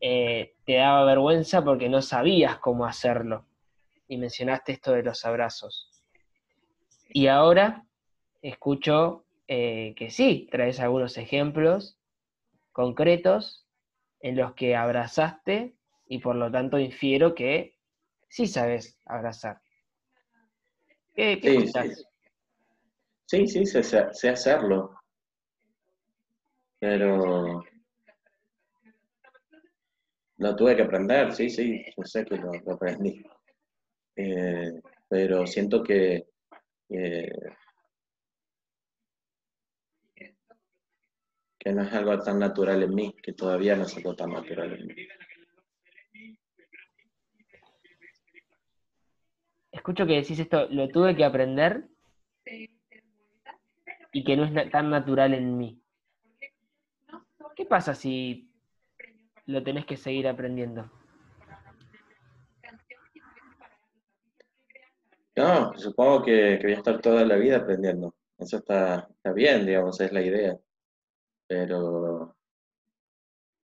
eh, 0.00 0.56
te 0.66 0.74
daba 0.74 1.06
vergüenza 1.06 1.64
porque 1.64 1.88
no 1.88 2.02
sabías 2.02 2.58
cómo 2.58 2.84
hacerlo. 2.84 3.46
Y 4.08 4.18
mencionaste 4.18 4.72
esto 4.72 4.92
de 4.92 5.02
los 5.02 5.24
abrazos. 5.24 5.90
Y 7.08 7.28
ahora 7.28 7.86
escucho 8.44 9.24
eh, 9.48 9.94
que 9.96 10.10
sí, 10.10 10.48
traes 10.50 10.78
algunos 10.78 11.16
ejemplos 11.16 11.98
concretos 12.72 13.66
en 14.20 14.36
los 14.36 14.54
que 14.54 14.76
abrazaste 14.76 15.76
y 16.06 16.18
por 16.18 16.36
lo 16.36 16.50
tanto 16.50 16.78
infiero 16.78 17.34
que 17.34 17.78
sí 18.28 18.46
sabes 18.46 19.00
abrazar. 19.06 19.60
¿Qué, 21.14 21.40
sí, 21.42 21.66
sí. 23.26 23.46
sí, 23.46 23.64
sí, 23.64 23.82
sé, 23.82 24.28
hacerlo. 24.28 24.94
Pero 26.78 27.64
lo 30.36 30.56
tuve 30.56 30.76
que 30.76 30.82
aprender, 30.82 31.32
sí, 31.32 31.48
sí, 31.48 31.82
yo 31.96 32.04
sé 32.04 32.24
que 32.26 32.36
lo, 32.36 32.50
aprendí. 32.72 33.24
Eh, 34.16 34.80
pero 35.08 35.46
siento 35.46 35.82
que 35.82 36.26
que 41.64 41.72
no 41.72 41.82
es 41.82 41.92
algo 41.94 42.18
tan 42.18 42.38
natural 42.38 42.82
en 42.82 42.94
mí, 42.94 43.16
que 43.22 43.32
todavía 43.32 43.74
no 43.74 43.84
es 43.84 43.96
algo 43.96 44.14
tan 44.14 44.32
natural 44.32 44.74
en 44.74 44.86
mí. 44.86 44.94
Escucho 49.72 50.06
que 50.06 50.16
decís 50.16 50.38
esto, 50.38 50.66
lo 50.68 50.88
tuve 50.90 51.16
que 51.16 51.24
aprender 51.24 51.84
y 54.12 54.24
que 54.24 54.36
no 54.36 54.44
es 54.44 54.70
tan 54.70 54.90
natural 54.90 55.32
en 55.32 55.56
mí. 55.56 55.80
¿Qué 57.56 57.64
pasa 57.64 57.94
si 57.94 58.50
lo 59.46 59.62
tenés 59.62 59.86
que 59.86 59.96
seguir 59.96 60.28
aprendiendo? 60.28 60.90
No, 65.36 65.76
supongo 65.78 66.22
que, 66.24 66.58
que, 66.60 66.66
voy 66.66 66.74
a 66.74 66.78
estar 66.78 67.00
toda 67.00 67.24
la 67.24 67.36
vida 67.36 67.56
aprendiendo. 67.56 68.14
Eso 68.38 68.58
está, 68.58 69.08
está 69.08 69.32
bien, 69.32 69.64
digamos, 69.64 69.98
es 70.00 70.12
la 70.12 70.22
idea 70.22 70.58
pero 71.46 72.36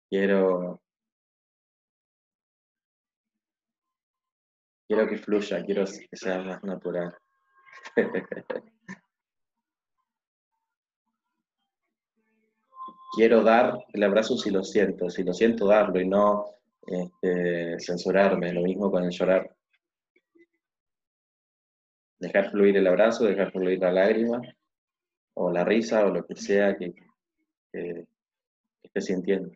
quiero, 0.09 0.81
quiero 4.87 5.07
que 5.07 5.17
fluya, 5.17 5.63
quiero 5.63 5.85
que 5.85 6.17
sea 6.17 6.41
más 6.41 6.63
natural. 6.63 7.17
quiero 13.13 13.43
dar 13.43 13.85
el 13.93 14.03
abrazo 14.03 14.35
si 14.37 14.49
lo 14.49 14.63
siento, 14.63 15.09
si 15.09 15.23
lo 15.23 15.33
siento 15.33 15.67
darlo 15.67 16.01
y 16.01 16.07
no 16.07 16.45
este, 16.85 17.79
censurarme, 17.79 18.51
lo 18.53 18.61
mismo 18.61 18.91
con 18.91 19.03
el 19.03 19.11
llorar. 19.11 19.55
Dejar 22.19 22.51
fluir 22.51 22.77
el 22.77 22.87
abrazo, 22.87 23.25
dejar 23.25 23.51
fluir 23.51 23.79
la 23.79 23.91
lágrima, 23.91 24.41
o 25.35 25.51
la 25.51 25.63
risa, 25.63 26.05
o 26.05 26.09
lo 26.09 26.25
que 26.25 26.35
sea 26.35 26.75
que, 26.75 26.93
que, 27.73 28.05
estés 28.83 29.05
sintiendo. 29.05 29.51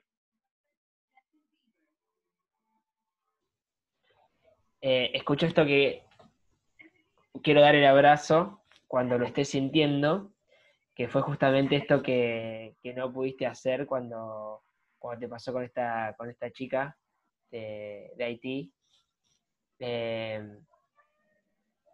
Eh, 4.82 5.12
escucho 5.14 5.46
esto 5.46 5.66
que 5.66 6.04
quiero 7.44 7.62
dar 7.62 7.76
el 7.76 7.86
abrazo 7.86 8.64
cuando 8.88 9.18
lo 9.18 9.26
estés 9.26 9.50
sintiendo, 9.50 10.34
que 10.96 11.08
fue 11.08 11.22
justamente 11.22 11.76
esto 11.76 12.02
que, 12.02 12.76
no 12.96 13.12
pudiste 13.12 13.46
hacer 13.46 13.86
cuando, 13.86 14.64
cuando, 14.98 15.20
te 15.20 15.28
pasó 15.28 15.54
con 15.54 15.64
esta, 15.64 16.16
con 16.18 16.30
esta 16.30 16.52
chica 16.52 16.98
de, 17.52 18.14
Haití. 18.20 18.74
Eh, 19.80 20.58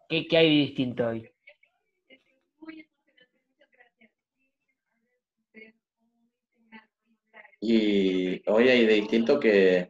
¿qué, 0.08 0.28
¿Qué 0.28 0.38
hay 0.38 0.68
distinto 0.68 1.08
hoy? 1.08 1.33
Y 7.66 8.42
hoy 8.50 8.68
hay 8.68 8.86
de 8.86 8.96
distinto 8.96 9.40
que, 9.40 9.90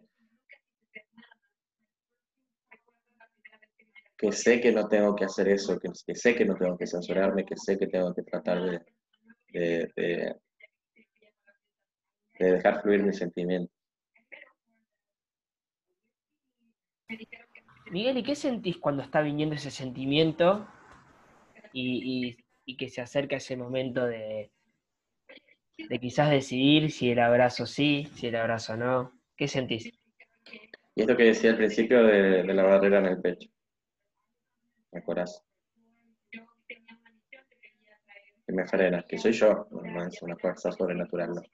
que 4.15 4.31
sé 4.31 4.61
que 4.61 4.71
no 4.71 4.87
tengo 4.87 5.15
que 5.15 5.25
hacer 5.25 5.47
eso, 5.47 5.79
que, 5.79 5.89
sé 6.13 6.35
que 6.35 6.45
no 6.45 6.53
tengo 6.53 6.77
que 6.77 6.85
censurarme, 6.85 7.43
que 7.43 7.57
sé 7.57 7.79
que 7.79 7.87
tengo 7.87 8.13
que 8.13 8.21
tratar 8.21 8.61
de, 9.51 9.91
de, 9.95 10.35
dejar 12.37 12.83
fluir 12.83 13.01
mis 13.01 13.17
sentimientos. 13.17 13.75
Miguel, 17.89 18.19
¿y 18.19 18.23
qué 18.23 18.35
sentís 18.35 18.77
cuando 18.77 19.01
está 19.01 19.21
viniendo 19.21 19.55
ese 19.55 19.71
sentimiento 19.71 20.67
y 21.73 22.37
que 22.77 22.87
se 22.87 23.01
acerca 23.01 23.37
ese 23.37 23.57
momento 23.57 24.05
de, 24.05 24.51
de 25.77 25.99
quizás 25.99 26.29
decidir 26.29 26.91
si 26.91 27.11
el 27.11 27.19
abrazo 27.19 27.65
sí, 27.65 28.07
si 28.15 28.27
el 28.27 28.35
abrazo 28.35 28.77
no. 28.77 29.11
¿Qué 29.35 29.47
sentís? 29.47 29.91
Y 30.95 31.01
esto 31.01 31.17
que 31.17 31.23
decía 31.23 31.51
al 31.51 31.57
principio 31.57 32.03
de, 32.03 32.43
la 32.43 32.63
barrera 32.63 32.99
en 32.99 33.05
el 33.07 33.21
pecho, 33.21 33.49
el 34.91 35.03
corazón. 35.03 35.43
Que 38.45 38.53
me 38.53 38.67
frena, 38.67 39.03
que 39.07 39.17
soy 39.17 39.31
yo, 39.31 39.67
no 39.71 40.05
es 40.05 40.21
una 40.21 40.35
fuerza 40.35 40.71
sobrenatural. 40.71 41.49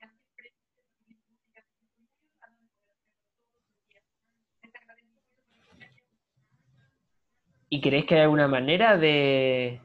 ¿Y 7.72 7.82
crees 7.82 8.06
que 8.06 8.16
hay 8.16 8.22
alguna 8.22 8.48
manera 8.48 8.98
de, 8.98 9.80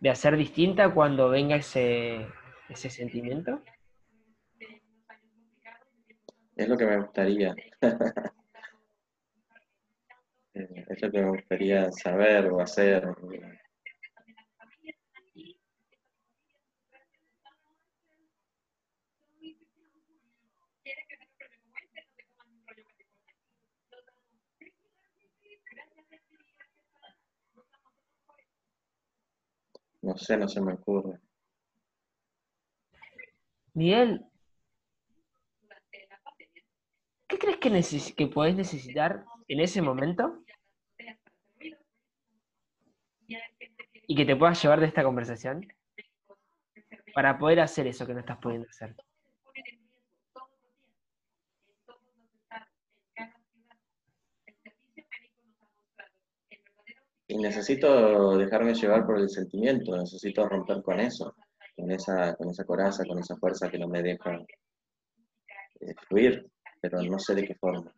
de 0.00 0.10
hacer 0.10 0.36
distinta 0.36 0.92
cuando 0.92 1.28
venga 1.28 1.54
ese, 1.54 2.26
ese 2.68 2.90
sentimiento? 2.90 3.62
Es 6.56 6.68
lo 6.68 6.76
que 6.76 6.86
me 6.86 6.98
gustaría. 6.98 7.54
Es 10.54 11.02
lo 11.02 11.12
que 11.12 11.22
me 11.22 11.30
gustaría 11.30 11.92
saber 11.92 12.46
o 12.46 12.60
hacer. 12.60 13.04
No 30.02 30.16
sé, 30.16 30.36
no 30.36 30.48
se 30.48 30.60
me 30.60 30.72
ocurre. 30.72 31.20
Miguel, 33.78 34.26
¿qué 37.28 37.38
crees 37.38 37.58
que, 37.58 38.14
que 38.16 38.26
podés 38.26 38.56
necesitar 38.56 39.24
en 39.46 39.60
ese 39.60 39.80
momento 39.82 40.42
y 44.08 44.16
que 44.16 44.24
te 44.24 44.34
puedas 44.34 44.60
llevar 44.60 44.80
de 44.80 44.86
esta 44.86 45.04
conversación 45.04 45.64
para 47.14 47.38
poder 47.38 47.60
hacer 47.60 47.86
eso 47.86 48.04
que 48.04 48.14
no 48.14 48.18
estás 48.18 48.38
pudiendo 48.38 48.66
hacer? 48.68 48.96
Y 57.28 57.38
necesito 57.38 58.36
dejarme 58.38 58.74
llevar 58.74 59.06
por 59.06 59.20
el 59.20 59.28
sentimiento, 59.28 59.96
necesito 59.96 60.48
romper 60.48 60.82
con 60.82 60.98
eso, 60.98 61.36
con 61.78 61.92
esa, 61.92 62.34
con 62.34 62.50
esa 62.50 62.64
coraza, 62.64 63.04
con 63.04 63.18
esa 63.20 63.36
fuerza 63.36 63.70
que 63.70 63.78
no 63.78 63.86
me 63.86 64.02
deja 64.02 64.36
eh, 65.80 65.94
fluir, 66.08 66.50
pero 66.80 67.00
no 67.02 67.18
sé 67.20 67.36
de 67.36 67.46
qué 67.46 67.54
forma. 67.54 67.94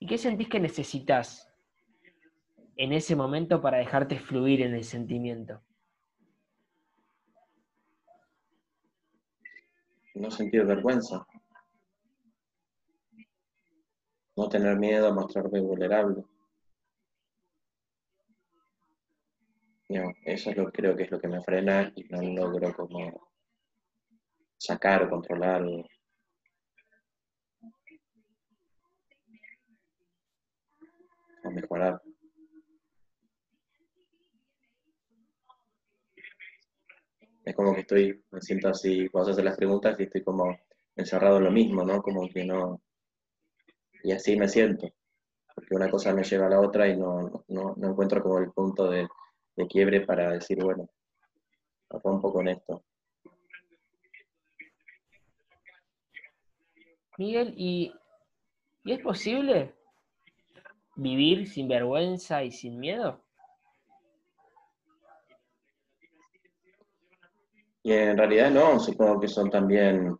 ¿Y 0.00 0.06
qué 0.06 0.18
sentís 0.18 0.48
que 0.48 0.60
necesitas 0.60 1.50
en 2.76 2.92
ese 2.92 3.16
momento 3.16 3.60
para 3.60 3.78
dejarte 3.78 4.18
fluir 4.18 4.62
en 4.62 4.74
el 4.74 4.84
sentimiento? 4.84 5.62
No 10.14 10.30
sentir 10.30 10.64
vergüenza. 10.64 11.26
No 14.36 14.48
tener 14.48 14.76
miedo 14.78 15.08
a 15.08 15.12
mostrarme 15.12 15.60
vulnerable. 15.60 16.24
eso 20.24 20.50
es 20.50 20.56
lo 20.56 20.72
creo 20.72 20.96
que 20.96 21.04
es 21.04 21.10
lo 21.10 21.20
que 21.20 21.28
me 21.28 21.42
frena 21.42 21.92
y 21.94 22.04
no 22.04 22.20
logro 22.22 22.74
como 22.74 23.28
sacar 24.56 25.04
o 25.04 25.10
controlar 25.10 25.62
o 31.44 31.50
mejorar. 31.50 32.00
Es 37.44 37.54
como 37.54 37.74
que 37.74 37.82
estoy, 37.82 38.24
me 38.30 38.40
siento 38.40 38.68
así, 38.68 39.08
cuando 39.08 39.26
se 39.26 39.32
hacen 39.32 39.44
las 39.44 39.56
preguntas, 39.56 39.98
y 40.00 40.04
estoy 40.04 40.24
como 40.24 40.56
encerrado 40.96 41.38
en 41.38 41.44
lo 41.44 41.50
mismo, 41.50 41.84
¿no? 41.84 42.00
Como 42.02 42.28
que 42.28 42.44
no... 42.44 42.80
Y 44.02 44.12
así 44.12 44.36
me 44.36 44.48
siento, 44.48 44.88
porque 45.54 45.74
una 45.74 45.90
cosa 45.90 46.14
me 46.14 46.24
lleva 46.24 46.46
a 46.46 46.50
la 46.50 46.60
otra 46.60 46.88
y 46.88 46.96
no, 46.96 47.44
no, 47.48 47.74
no 47.76 47.90
encuentro 47.90 48.22
como 48.22 48.38
el 48.38 48.52
punto 48.52 48.90
de, 48.90 49.08
de 49.56 49.66
quiebre 49.66 50.02
para 50.02 50.30
decir, 50.32 50.62
bueno, 50.62 50.88
rompo 52.02 52.32
con 52.32 52.48
esto. 52.48 52.84
Miguel, 57.16 57.54
¿y, 57.56 57.94
¿y 58.84 58.92
es 58.92 59.00
posible 59.00 59.74
vivir 60.96 61.48
sin 61.48 61.68
vergüenza 61.68 62.42
y 62.42 62.50
sin 62.50 62.78
miedo? 62.78 63.23
Y 67.86 67.92
en 67.92 68.16
realidad 68.16 68.50
no, 68.50 68.80
supongo 68.80 69.20
que 69.20 69.28
son 69.28 69.50
también 69.50 70.16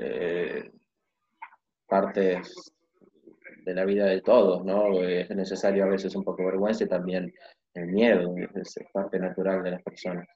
eh, 0.00 0.72
partes 1.86 2.72
de 3.64 3.74
la 3.74 3.84
vida 3.84 4.06
de 4.06 4.22
todos, 4.22 4.64
¿no? 4.64 4.98
Es 5.02 5.28
necesario 5.28 5.84
a 5.84 5.88
veces 5.88 6.16
un 6.16 6.24
poco 6.24 6.46
vergüenza 6.46 6.84
y 6.84 6.88
también 6.88 7.34
el 7.74 7.86
miedo, 7.88 8.34
es 8.54 8.78
parte 8.94 9.18
natural 9.18 9.62
de 9.62 9.72
las 9.72 9.82
personas. 9.82 10.26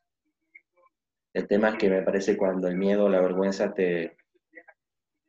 El 1.33 1.49
tema 1.49 1.70
es 1.70 1.76
que 1.76 1.89
me 1.89 2.03
parece 2.03 2.37
cuando 2.37 2.68
el 2.68 2.76
miedo 2.76 3.07
o 3.07 3.09
la 3.09 3.22
vergüenza 3.22 3.72
te, 3.72 4.18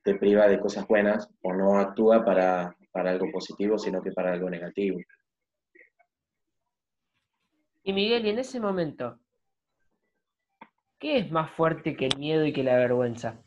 te 0.04 0.16
priva 0.16 0.50
de 0.50 0.60
cosas 0.60 0.86
buenas 0.86 1.30
o 1.44 1.54
no 1.54 1.80
actúa 1.80 2.26
para, 2.26 2.76
para 2.92 3.12
algo 3.12 3.32
positivo, 3.32 3.78
sino 3.78 4.02
que 4.02 4.12
para 4.12 4.34
algo 4.34 4.50
negativo. 4.50 5.00
Y 7.84 7.94
Miguel, 7.94 8.26
y 8.26 8.32
en 8.32 8.40
ese 8.40 8.60
momento, 8.60 9.18
¿qué 11.04 11.18
es 11.18 11.30
más 11.32 11.52
fuerte 11.52 11.98
que 11.98 12.06
el 12.08 12.18
miedo 12.18 12.46
y 12.46 12.54
que 12.54 12.64
la 12.64 12.78
vergüenza? 12.78 13.38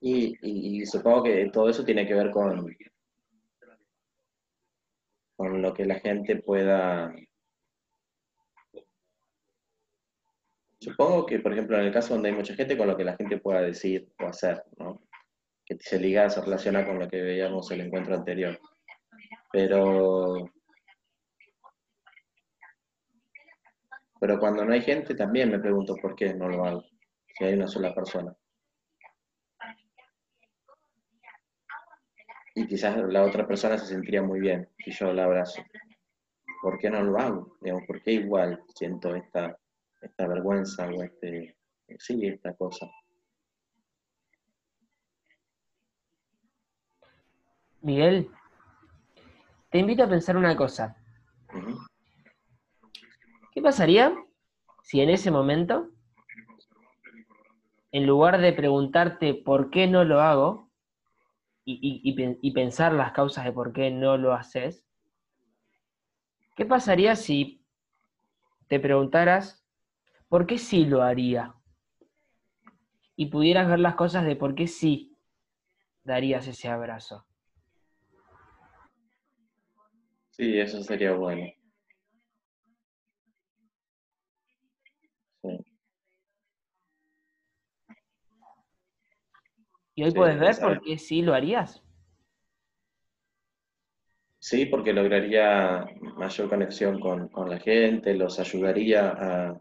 Y, 0.00 0.86
supongo 0.86 1.24
que 1.24 1.50
todo 1.52 1.68
eso 1.68 1.84
tiene 1.84 2.06
que 2.06 2.14
ver 2.14 2.30
con, 2.30 2.74
con 5.36 5.60
lo 5.60 5.74
que 5.74 5.84
la 5.84 6.00
gente 6.00 6.36
pueda... 6.36 7.14
Supongo 10.80 11.26
que, 11.26 11.40
por 11.40 11.52
ejemplo, 11.52 11.78
en 11.78 11.86
el 11.86 11.92
caso 11.92 12.14
donde 12.14 12.30
hay 12.30 12.34
mucha 12.34 12.54
gente, 12.54 12.76
con 12.76 12.88
lo 12.88 12.96
que 12.96 13.04
la 13.04 13.16
gente 13.16 13.38
pueda 13.38 13.60
decir 13.60 14.10
o 14.18 14.26
hacer, 14.26 14.64
¿no? 14.78 15.02
Que 15.64 15.76
se 15.78 15.98
liga, 15.98 16.30
se 16.30 16.40
relaciona 16.40 16.86
con 16.86 16.98
lo 16.98 17.08
que 17.08 17.20
veíamos 17.20 17.70
en 17.70 17.80
el 17.80 17.86
encuentro 17.86 18.14
anterior. 18.14 18.58
Pero... 19.52 20.50
Pero 24.20 24.38
cuando 24.38 24.64
no 24.64 24.72
hay 24.72 24.82
gente, 24.82 25.14
también 25.14 25.50
me 25.50 25.58
pregunto 25.58 25.94
por 25.96 26.14
qué 26.14 26.34
no 26.34 26.48
lo 26.48 26.64
hago, 26.64 26.84
si 27.38 27.44
hay 27.44 27.54
una 27.54 27.66
sola 27.68 27.94
persona. 27.94 28.36
y 32.54 32.66
quizás 32.66 32.96
la 33.08 33.22
otra 33.22 33.46
persona 33.46 33.78
se 33.78 33.86
sentiría 33.86 34.22
muy 34.22 34.40
bien 34.40 34.68
si 34.78 34.90
yo 34.90 35.12
la 35.12 35.24
abrazo. 35.24 35.62
¿Por 36.62 36.78
qué 36.78 36.90
no 36.90 37.02
lo 37.02 37.18
hago? 37.18 37.56
Digamos, 37.60 37.86
¿Por 37.86 38.02
qué 38.02 38.12
igual 38.12 38.62
siento 38.74 39.14
esta, 39.14 39.58
esta 40.00 40.26
vergüenza 40.26 40.86
o 40.86 41.02
este, 41.02 41.56
sí, 41.98 42.26
esta 42.26 42.54
cosa? 42.54 42.90
Miguel, 47.82 48.30
te 49.70 49.78
invito 49.78 50.04
a 50.04 50.08
pensar 50.08 50.36
una 50.36 50.56
cosa. 50.56 50.96
¿Qué 53.52 53.62
pasaría 53.62 54.14
si 54.82 55.00
en 55.00 55.10
ese 55.10 55.30
momento, 55.30 55.90
en 57.92 58.06
lugar 58.06 58.40
de 58.40 58.52
preguntarte 58.52 59.34
por 59.34 59.70
qué 59.70 59.86
no 59.86 60.04
lo 60.04 60.20
hago, 60.20 60.70
y, 61.64 62.52
pensar 62.52 62.92
las 62.92 63.12
causas 63.12 63.44
de 63.44 63.52
por 63.52 63.72
qué 63.72 63.90
no 63.90 64.16
lo 64.16 64.32
haces, 64.32 64.86
¿qué 66.56 66.64
pasaría 66.64 67.16
si 67.16 67.64
te 68.68 68.80
preguntaras 68.80 69.59
por 70.30 70.46
qué 70.46 70.58
sí 70.58 70.86
lo 70.86 71.02
haría? 71.02 71.54
Y 73.16 73.26
pudieras 73.26 73.68
ver 73.68 73.80
las 73.80 73.96
cosas 73.96 74.24
de 74.24 74.36
por 74.36 74.54
qué 74.54 74.68
sí 74.68 75.18
darías 76.04 76.46
ese 76.46 76.68
abrazo. 76.68 77.26
Sí, 80.30 80.58
eso 80.58 80.82
sería 80.82 81.12
bueno. 81.12 81.52
¿Y 89.96 90.04
hoy 90.04 90.12
puedes 90.12 90.38
ver 90.38 90.56
por 90.60 90.80
qué 90.80 90.96
sí 90.96 91.22
lo 91.22 91.34
harías? 91.34 91.82
Sí, 94.38 94.66
porque 94.66 94.92
lograría 94.92 95.84
mayor 96.16 96.48
conexión 96.48 97.00
con, 97.00 97.30
la 97.48 97.58
gente, 97.58 98.14
los 98.14 98.38
ayudaría 98.38 99.08
a, 99.08 99.60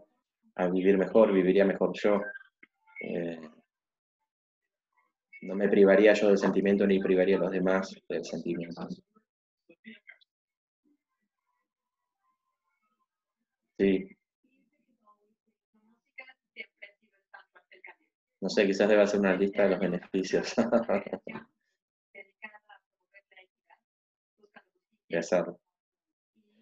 vivir 0.67 0.97
mejor, 0.97 1.31
viviría 1.31 1.65
mejor 1.65 1.91
yo. 1.93 2.21
Eh, 3.01 3.39
no 5.41 5.55
me 5.55 5.69
privaría 5.69 6.13
yo 6.13 6.27
del 6.27 6.37
sentimiento 6.37 6.85
ni 6.85 6.99
privaría 6.99 7.37
a 7.37 7.39
los 7.39 7.51
demás 7.51 7.95
del 8.07 8.25
sentimiento. 8.25 8.87
Sí, 13.77 14.09
No 18.41 18.49
sé, 18.49 18.65
quizás 18.65 18.87
deba 18.87 19.03
hacer 19.03 19.19
una 19.19 19.35
lista 19.35 19.63
de 19.63 19.69
los 19.71 19.79
beneficios. 19.79 20.53
de 25.09 25.17
hacerlo. 25.17 25.59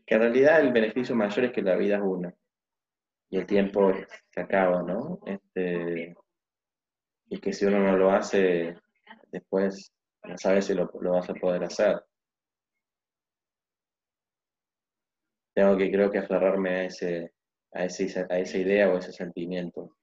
Que 0.06 0.16
en 0.16 0.22
realidad 0.22 0.62
el 0.62 0.72
beneficio 0.72 1.16
mayor 1.16 1.45
es 1.45 1.52
que 1.52 1.62
la 1.62 1.76
vida 1.76 1.98
es 1.98 2.02
una. 2.04 2.34
Y 3.30 3.38
el 3.38 3.45
tiempo 3.45 3.91
se 4.30 4.41
acaba, 4.41 4.82
¿no? 4.84 5.19
Este, 5.25 6.15
y 7.30 7.39
que 7.39 7.51
si 7.53 7.65
uno 7.65 7.80
no 7.80 7.97
lo 7.97 8.11
hace, 8.11 8.75
después 9.32 9.91
no 10.23 10.38
sabe 10.38 10.61
si 10.61 10.73
lo, 10.73 10.89
lo 11.01 11.11
vas 11.11 11.30
a 11.30 11.34
poder 11.34 11.63
hacer. 11.63 12.01
Tengo 15.53 15.75
que 15.78 15.91
creo 15.91 16.11
que 16.11 16.19
aferrarme 16.19 16.69
a 16.69 16.84
ese, 16.86 17.34
a, 17.73 17.86
ese, 17.86 18.25
a 18.30 18.39
esa 18.39 18.57
idea 18.57 18.89
o 18.89 18.97
ese 18.97 19.11
sentimiento. 19.11 19.97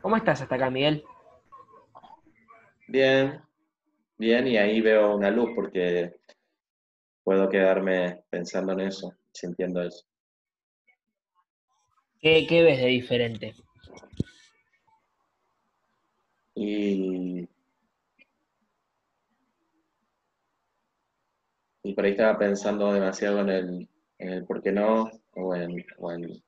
¿Cómo 0.00 0.16
estás 0.16 0.40
hasta 0.40 0.54
acá, 0.54 0.70
Miguel? 0.70 1.04
Bien, 2.90 3.42
bien 4.16 4.46
y 4.48 4.56
ahí 4.56 4.80
veo 4.80 5.14
una 5.14 5.30
luz 5.30 5.50
porque 5.54 6.20
puedo 7.22 7.50
quedarme 7.50 8.24
pensando 8.30 8.72
en 8.72 8.80
eso, 8.80 9.14
sintiendo 9.30 9.82
eso. 9.82 10.06
¿Qué, 12.18 12.46
qué 12.48 12.62
ves 12.62 12.78
de 12.78 12.86
diferente? 12.86 13.54
Y, 16.54 17.46
y 21.82 21.92
por 21.94 22.04
ahí 22.06 22.12
estaba 22.12 22.38
pensando 22.38 22.90
demasiado 22.90 23.40
en 23.40 23.48
el, 23.50 23.88
en 24.18 24.28
el 24.30 24.46
por 24.46 24.62
qué 24.62 24.72
no, 24.72 25.10
o 25.34 25.54
en, 25.54 25.84
o 25.98 26.10
en, 26.10 26.42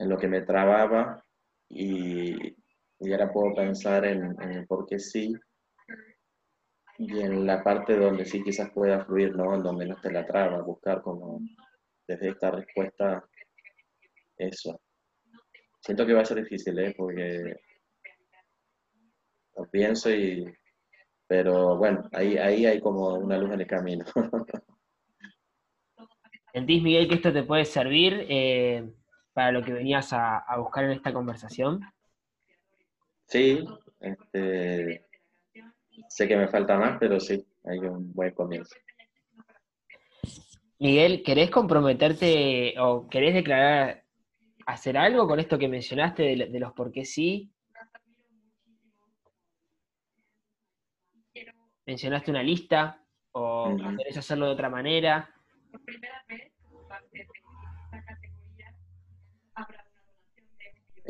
en 0.00 0.08
lo 0.08 0.18
que 0.18 0.26
me 0.26 0.42
trababa, 0.42 1.24
y, 1.68 2.56
y 3.00 3.12
ahora 3.12 3.32
puedo 3.32 3.54
pensar 3.54 4.04
en, 4.04 4.36
por 4.66 4.86
qué 4.86 4.98
sí, 4.98 5.34
y 6.98 7.20
en 7.20 7.46
la 7.46 7.62
parte 7.62 7.96
donde 7.96 8.24
sí 8.24 8.42
quizás 8.42 8.70
pueda 8.70 9.04
fluir, 9.04 9.34
¿no? 9.34 9.54
En 9.54 9.62
donde 9.62 9.86
no 9.86 9.96
te 10.00 10.12
la 10.12 10.24
traba, 10.24 10.62
buscar 10.62 11.02
como 11.02 11.40
desde 12.06 12.28
esta 12.28 12.50
respuesta 12.52 13.24
eso. 14.36 14.80
Siento 15.80 16.06
que 16.06 16.14
va 16.14 16.22
a 16.22 16.24
ser 16.24 16.42
difícil, 16.42 16.78
¿eh? 16.78 16.94
Porque 16.96 17.56
lo 19.56 19.70
pienso 19.70 20.10
y... 20.10 20.44
Pero 21.26 21.76
bueno, 21.78 22.08
ahí, 22.12 22.36
ahí 22.36 22.66
hay 22.66 22.80
como 22.80 23.14
una 23.14 23.38
luz 23.38 23.52
en 23.52 23.60
el 23.60 23.66
camino. 23.66 24.04
¿Sentís, 26.52 26.82
Miguel, 26.82 27.08
que 27.08 27.14
esto 27.16 27.32
te 27.32 27.42
puede 27.42 27.64
servir 27.64 28.26
eh, 28.28 28.88
para 29.32 29.50
lo 29.50 29.64
que 29.64 29.72
venías 29.72 30.12
a, 30.12 30.38
a, 30.38 30.58
buscar 30.58 30.84
en 30.84 30.92
esta 30.92 31.12
conversación? 31.12 31.80
Sí, 33.26 33.64
este, 34.00 35.06
sé 36.08 36.28
que 36.28 36.36
me 36.36 36.48
falta 36.48 36.78
más, 36.78 36.98
pero 36.98 37.18
sí, 37.20 37.44
hay 37.64 37.78
un 37.78 38.12
buen 38.12 38.32
comienzo. 38.32 38.74
Miguel, 40.78 41.22
¿querés 41.22 41.50
comprometerte 41.50 42.74
o 42.78 43.08
querés 43.08 43.34
declarar 43.34 44.04
hacer 44.66 44.96
algo 44.96 45.26
con 45.26 45.40
esto 45.40 45.58
que 45.58 45.68
mencionaste 45.68 46.22
de, 46.22 46.46
de 46.46 46.60
los 46.60 46.72
por 46.72 46.90
qué 46.90 47.04
sí? 47.04 47.50
¿Mencionaste 51.86 52.30
una 52.30 52.42
lista 52.42 53.02
o 53.32 53.68
uh 53.68 53.76
-huh. 53.76 53.96
querés 53.96 54.16
hacerlo 54.16 54.46
de 54.46 54.52
otra 54.52 54.70
manera? 54.70 55.30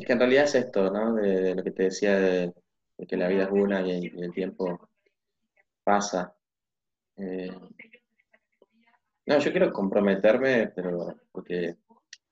Es 0.05 0.09
que 0.09 0.13
en 0.13 0.19
realidad 0.19 0.45
es 0.45 0.55
esto, 0.57 0.91
¿no? 0.91 1.15
De, 1.15 1.55
lo 1.55 1.63
que 1.65 1.71
te 1.71 1.85
decía 1.85 2.15
de, 2.19 2.53
que 3.09 3.17
la 3.17 3.27
vida 3.27 3.45
es 3.45 3.51
una 3.51 3.81
y, 3.81 4.13
el 4.15 4.33
tiempo 4.35 4.91
pasa. 5.83 6.37
Eh, 7.17 7.51
no, 9.25 9.39
yo 9.39 9.51
quiero 9.51 9.73
comprometerme, 9.73 10.69
pero 10.77 11.17
porque 11.33 11.77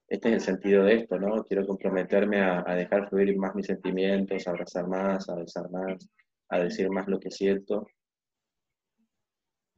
este 0.07 0.29
es 0.29 0.35
el 0.35 0.41
sentido 0.43 0.85
de 0.85 0.97
esto, 0.97 1.19
¿no? 1.19 1.43
Quiero 1.45 1.67
comprometerme 1.67 2.43
a, 2.43 2.63
a, 2.67 2.75
dejar 2.75 3.09
fluir 3.09 3.39
más 3.39 3.55
mis 3.55 3.69
sentimientos, 3.69 4.47
a 4.47 4.51
abrazar 4.51 4.87
más, 4.87 5.27
a 5.31 5.37
besar 5.37 5.71
más, 5.71 6.07
a 6.51 6.59
decir 6.59 6.91
más 6.91 7.09
lo 7.09 7.19
que 7.19 7.31
siento, 7.31 7.89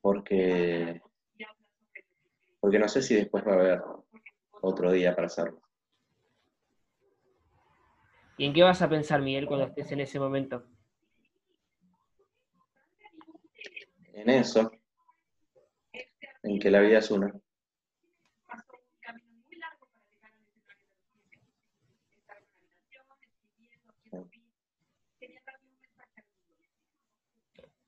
porque, 0.00 1.00
porque 2.58 2.78
no 2.80 2.88
sé 2.88 3.02
si 3.02 3.14
después 3.14 3.46
va 3.46 3.52
a 3.52 3.60
haber 3.60 3.82
otro 4.62 4.90
día 4.90 5.14
para 5.14 5.28
hacerlo. 5.28 5.63
¿Y 8.36 8.46
en 8.46 8.52
qué 8.52 8.62
vas 8.62 8.82
a 8.82 8.88
pensar, 8.88 9.22
Miguel, 9.22 9.46
cuando 9.46 9.66
estés 9.66 9.92
en 9.92 10.00
ese 10.00 10.18
momento? 10.18 10.64
En 14.12 14.30
eso, 14.30 14.70
en 16.42 16.58
que 16.58 16.70
la 16.70 16.80
vida 16.80 16.98
es 16.98 17.10
una. 17.10 17.32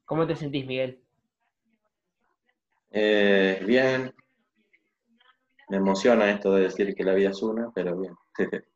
¿Cómo 0.05 0.27
te 0.27 0.37
sentís, 0.37 0.65
Miguel? 0.65 1.03
Eh, 2.91 3.61
bien. 3.67 4.15
Me 5.69 5.79
emociona 5.79 6.31
esto 6.31 6.55
de 6.55 6.63
decir 6.63 6.95
que 6.95 7.03
la 7.03 7.15
vida 7.15 7.31
es 7.31 7.43
una, 7.43 7.73
pero 7.75 7.99
bien. 7.99 8.15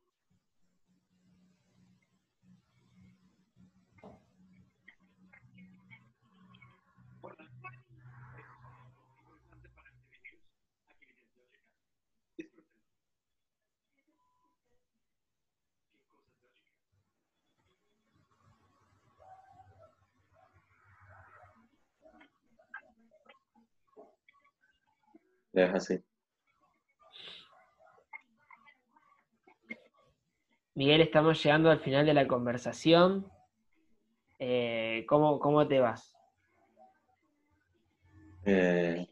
Es 25.60 25.74
así. 25.74 26.02
Miguel, 30.74 31.02
estamos 31.02 31.42
llegando 31.42 31.70
al 31.70 31.80
final 31.80 32.06
de 32.06 32.14
la 32.14 32.26
conversación. 32.26 33.30
Eh, 34.38 35.04
¿cómo, 35.06 35.38
¿cómo, 35.38 35.68
te 35.68 35.80
vas? 35.80 36.16
Eh, 38.46 39.06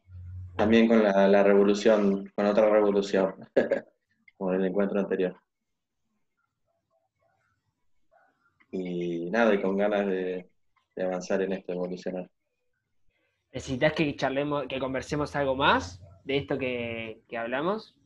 también 0.57 0.89
con 0.89 1.03
la, 1.03 1.29
la, 1.29 1.43
revolución, 1.43 2.33
con 2.35 2.47
otra 2.47 2.71
revolución, 2.71 3.35
como 4.39 4.55
en 4.55 4.61
el 4.61 4.67
encuentro 4.69 4.99
anterior. 4.99 5.37
Y 8.71 9.29
nada, 9.31 9.53
y 9.53 9.61
con 9.61 9.77
ganas 9.77 10.07
de, 10.07 10.49
de 10.97 11.05
avanzar 11.05 11.43
en 11.43 11.53
esto, 11.53 11.73
evolucionar. 11.73 12.31
¿Necesitas 13.53 13.93
que 13.93 14.17
charlemos, 14.17 14.67
que 14.67 14.79
conversemos 14.79 15.35
algo 15.37 15.55
más? 15.55 16.01
De 16.29 16.37
esto 16.37 16.59
que, 16.59 17.22
que, 17.26 17.39
hablamos? 17.39 17.97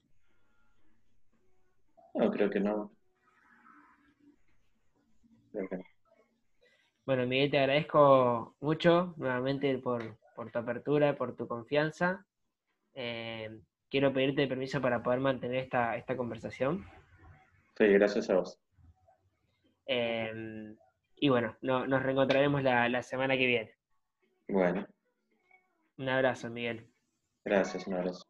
No, 2.14 2.30
creo 2.30 2.48
que 2.50 2.60
no. 2.60 2.92
Creo 5.50 5.68
que 5.68 5.76
no. 5.78 5.84
Bueno, 7.04 7.26
Miguel, 7.26 7.50
te 7.50 7.58
agradezco 7.58 8.54
mucho 8.60 9.14
nuevamente 9.16 9.76
por, 9.78 10.18
por 10.36 10.52
tu 10.52 10.58
apertura, 10.60 11.16
por 11.16 11.34
tu 11.34 11.48
confianza. 11.48 12.24
Eh, 12.94 13.58
quiero 13.90 14.12
pedirte 14.12 14.46
permiso 14.46 14.80
para 14.80 15.02
poder 15.02 15.18
mantener 15.18 15.56
esta, 15.56 15.96
esta 15.96 16.16
conversación. 16.16 16.86
Sí, 17.76 17.88
gracias 17.88 18.30
a 18.30 18.36
vos. 18.36 18.56
Eh, 19.86 20.76
y 21.16 21.28
bueno, 21.28 21.56
no, 21.60 21.88
nos 21.88 22.00
reencontraremos 22.00 22.62
la, 22.62 22.88
la 22.88 23.02
semana 23.02 23.36
que 23.36 23.46
viene. 23.46 23.74
Bueno. 24.46 24.86
Un 25.98 26.08
abrazo, 26.08 26.50
Miguel. 26.50 26.91
Gracias, 27.45 27.86
abrazo. 27.95 28.21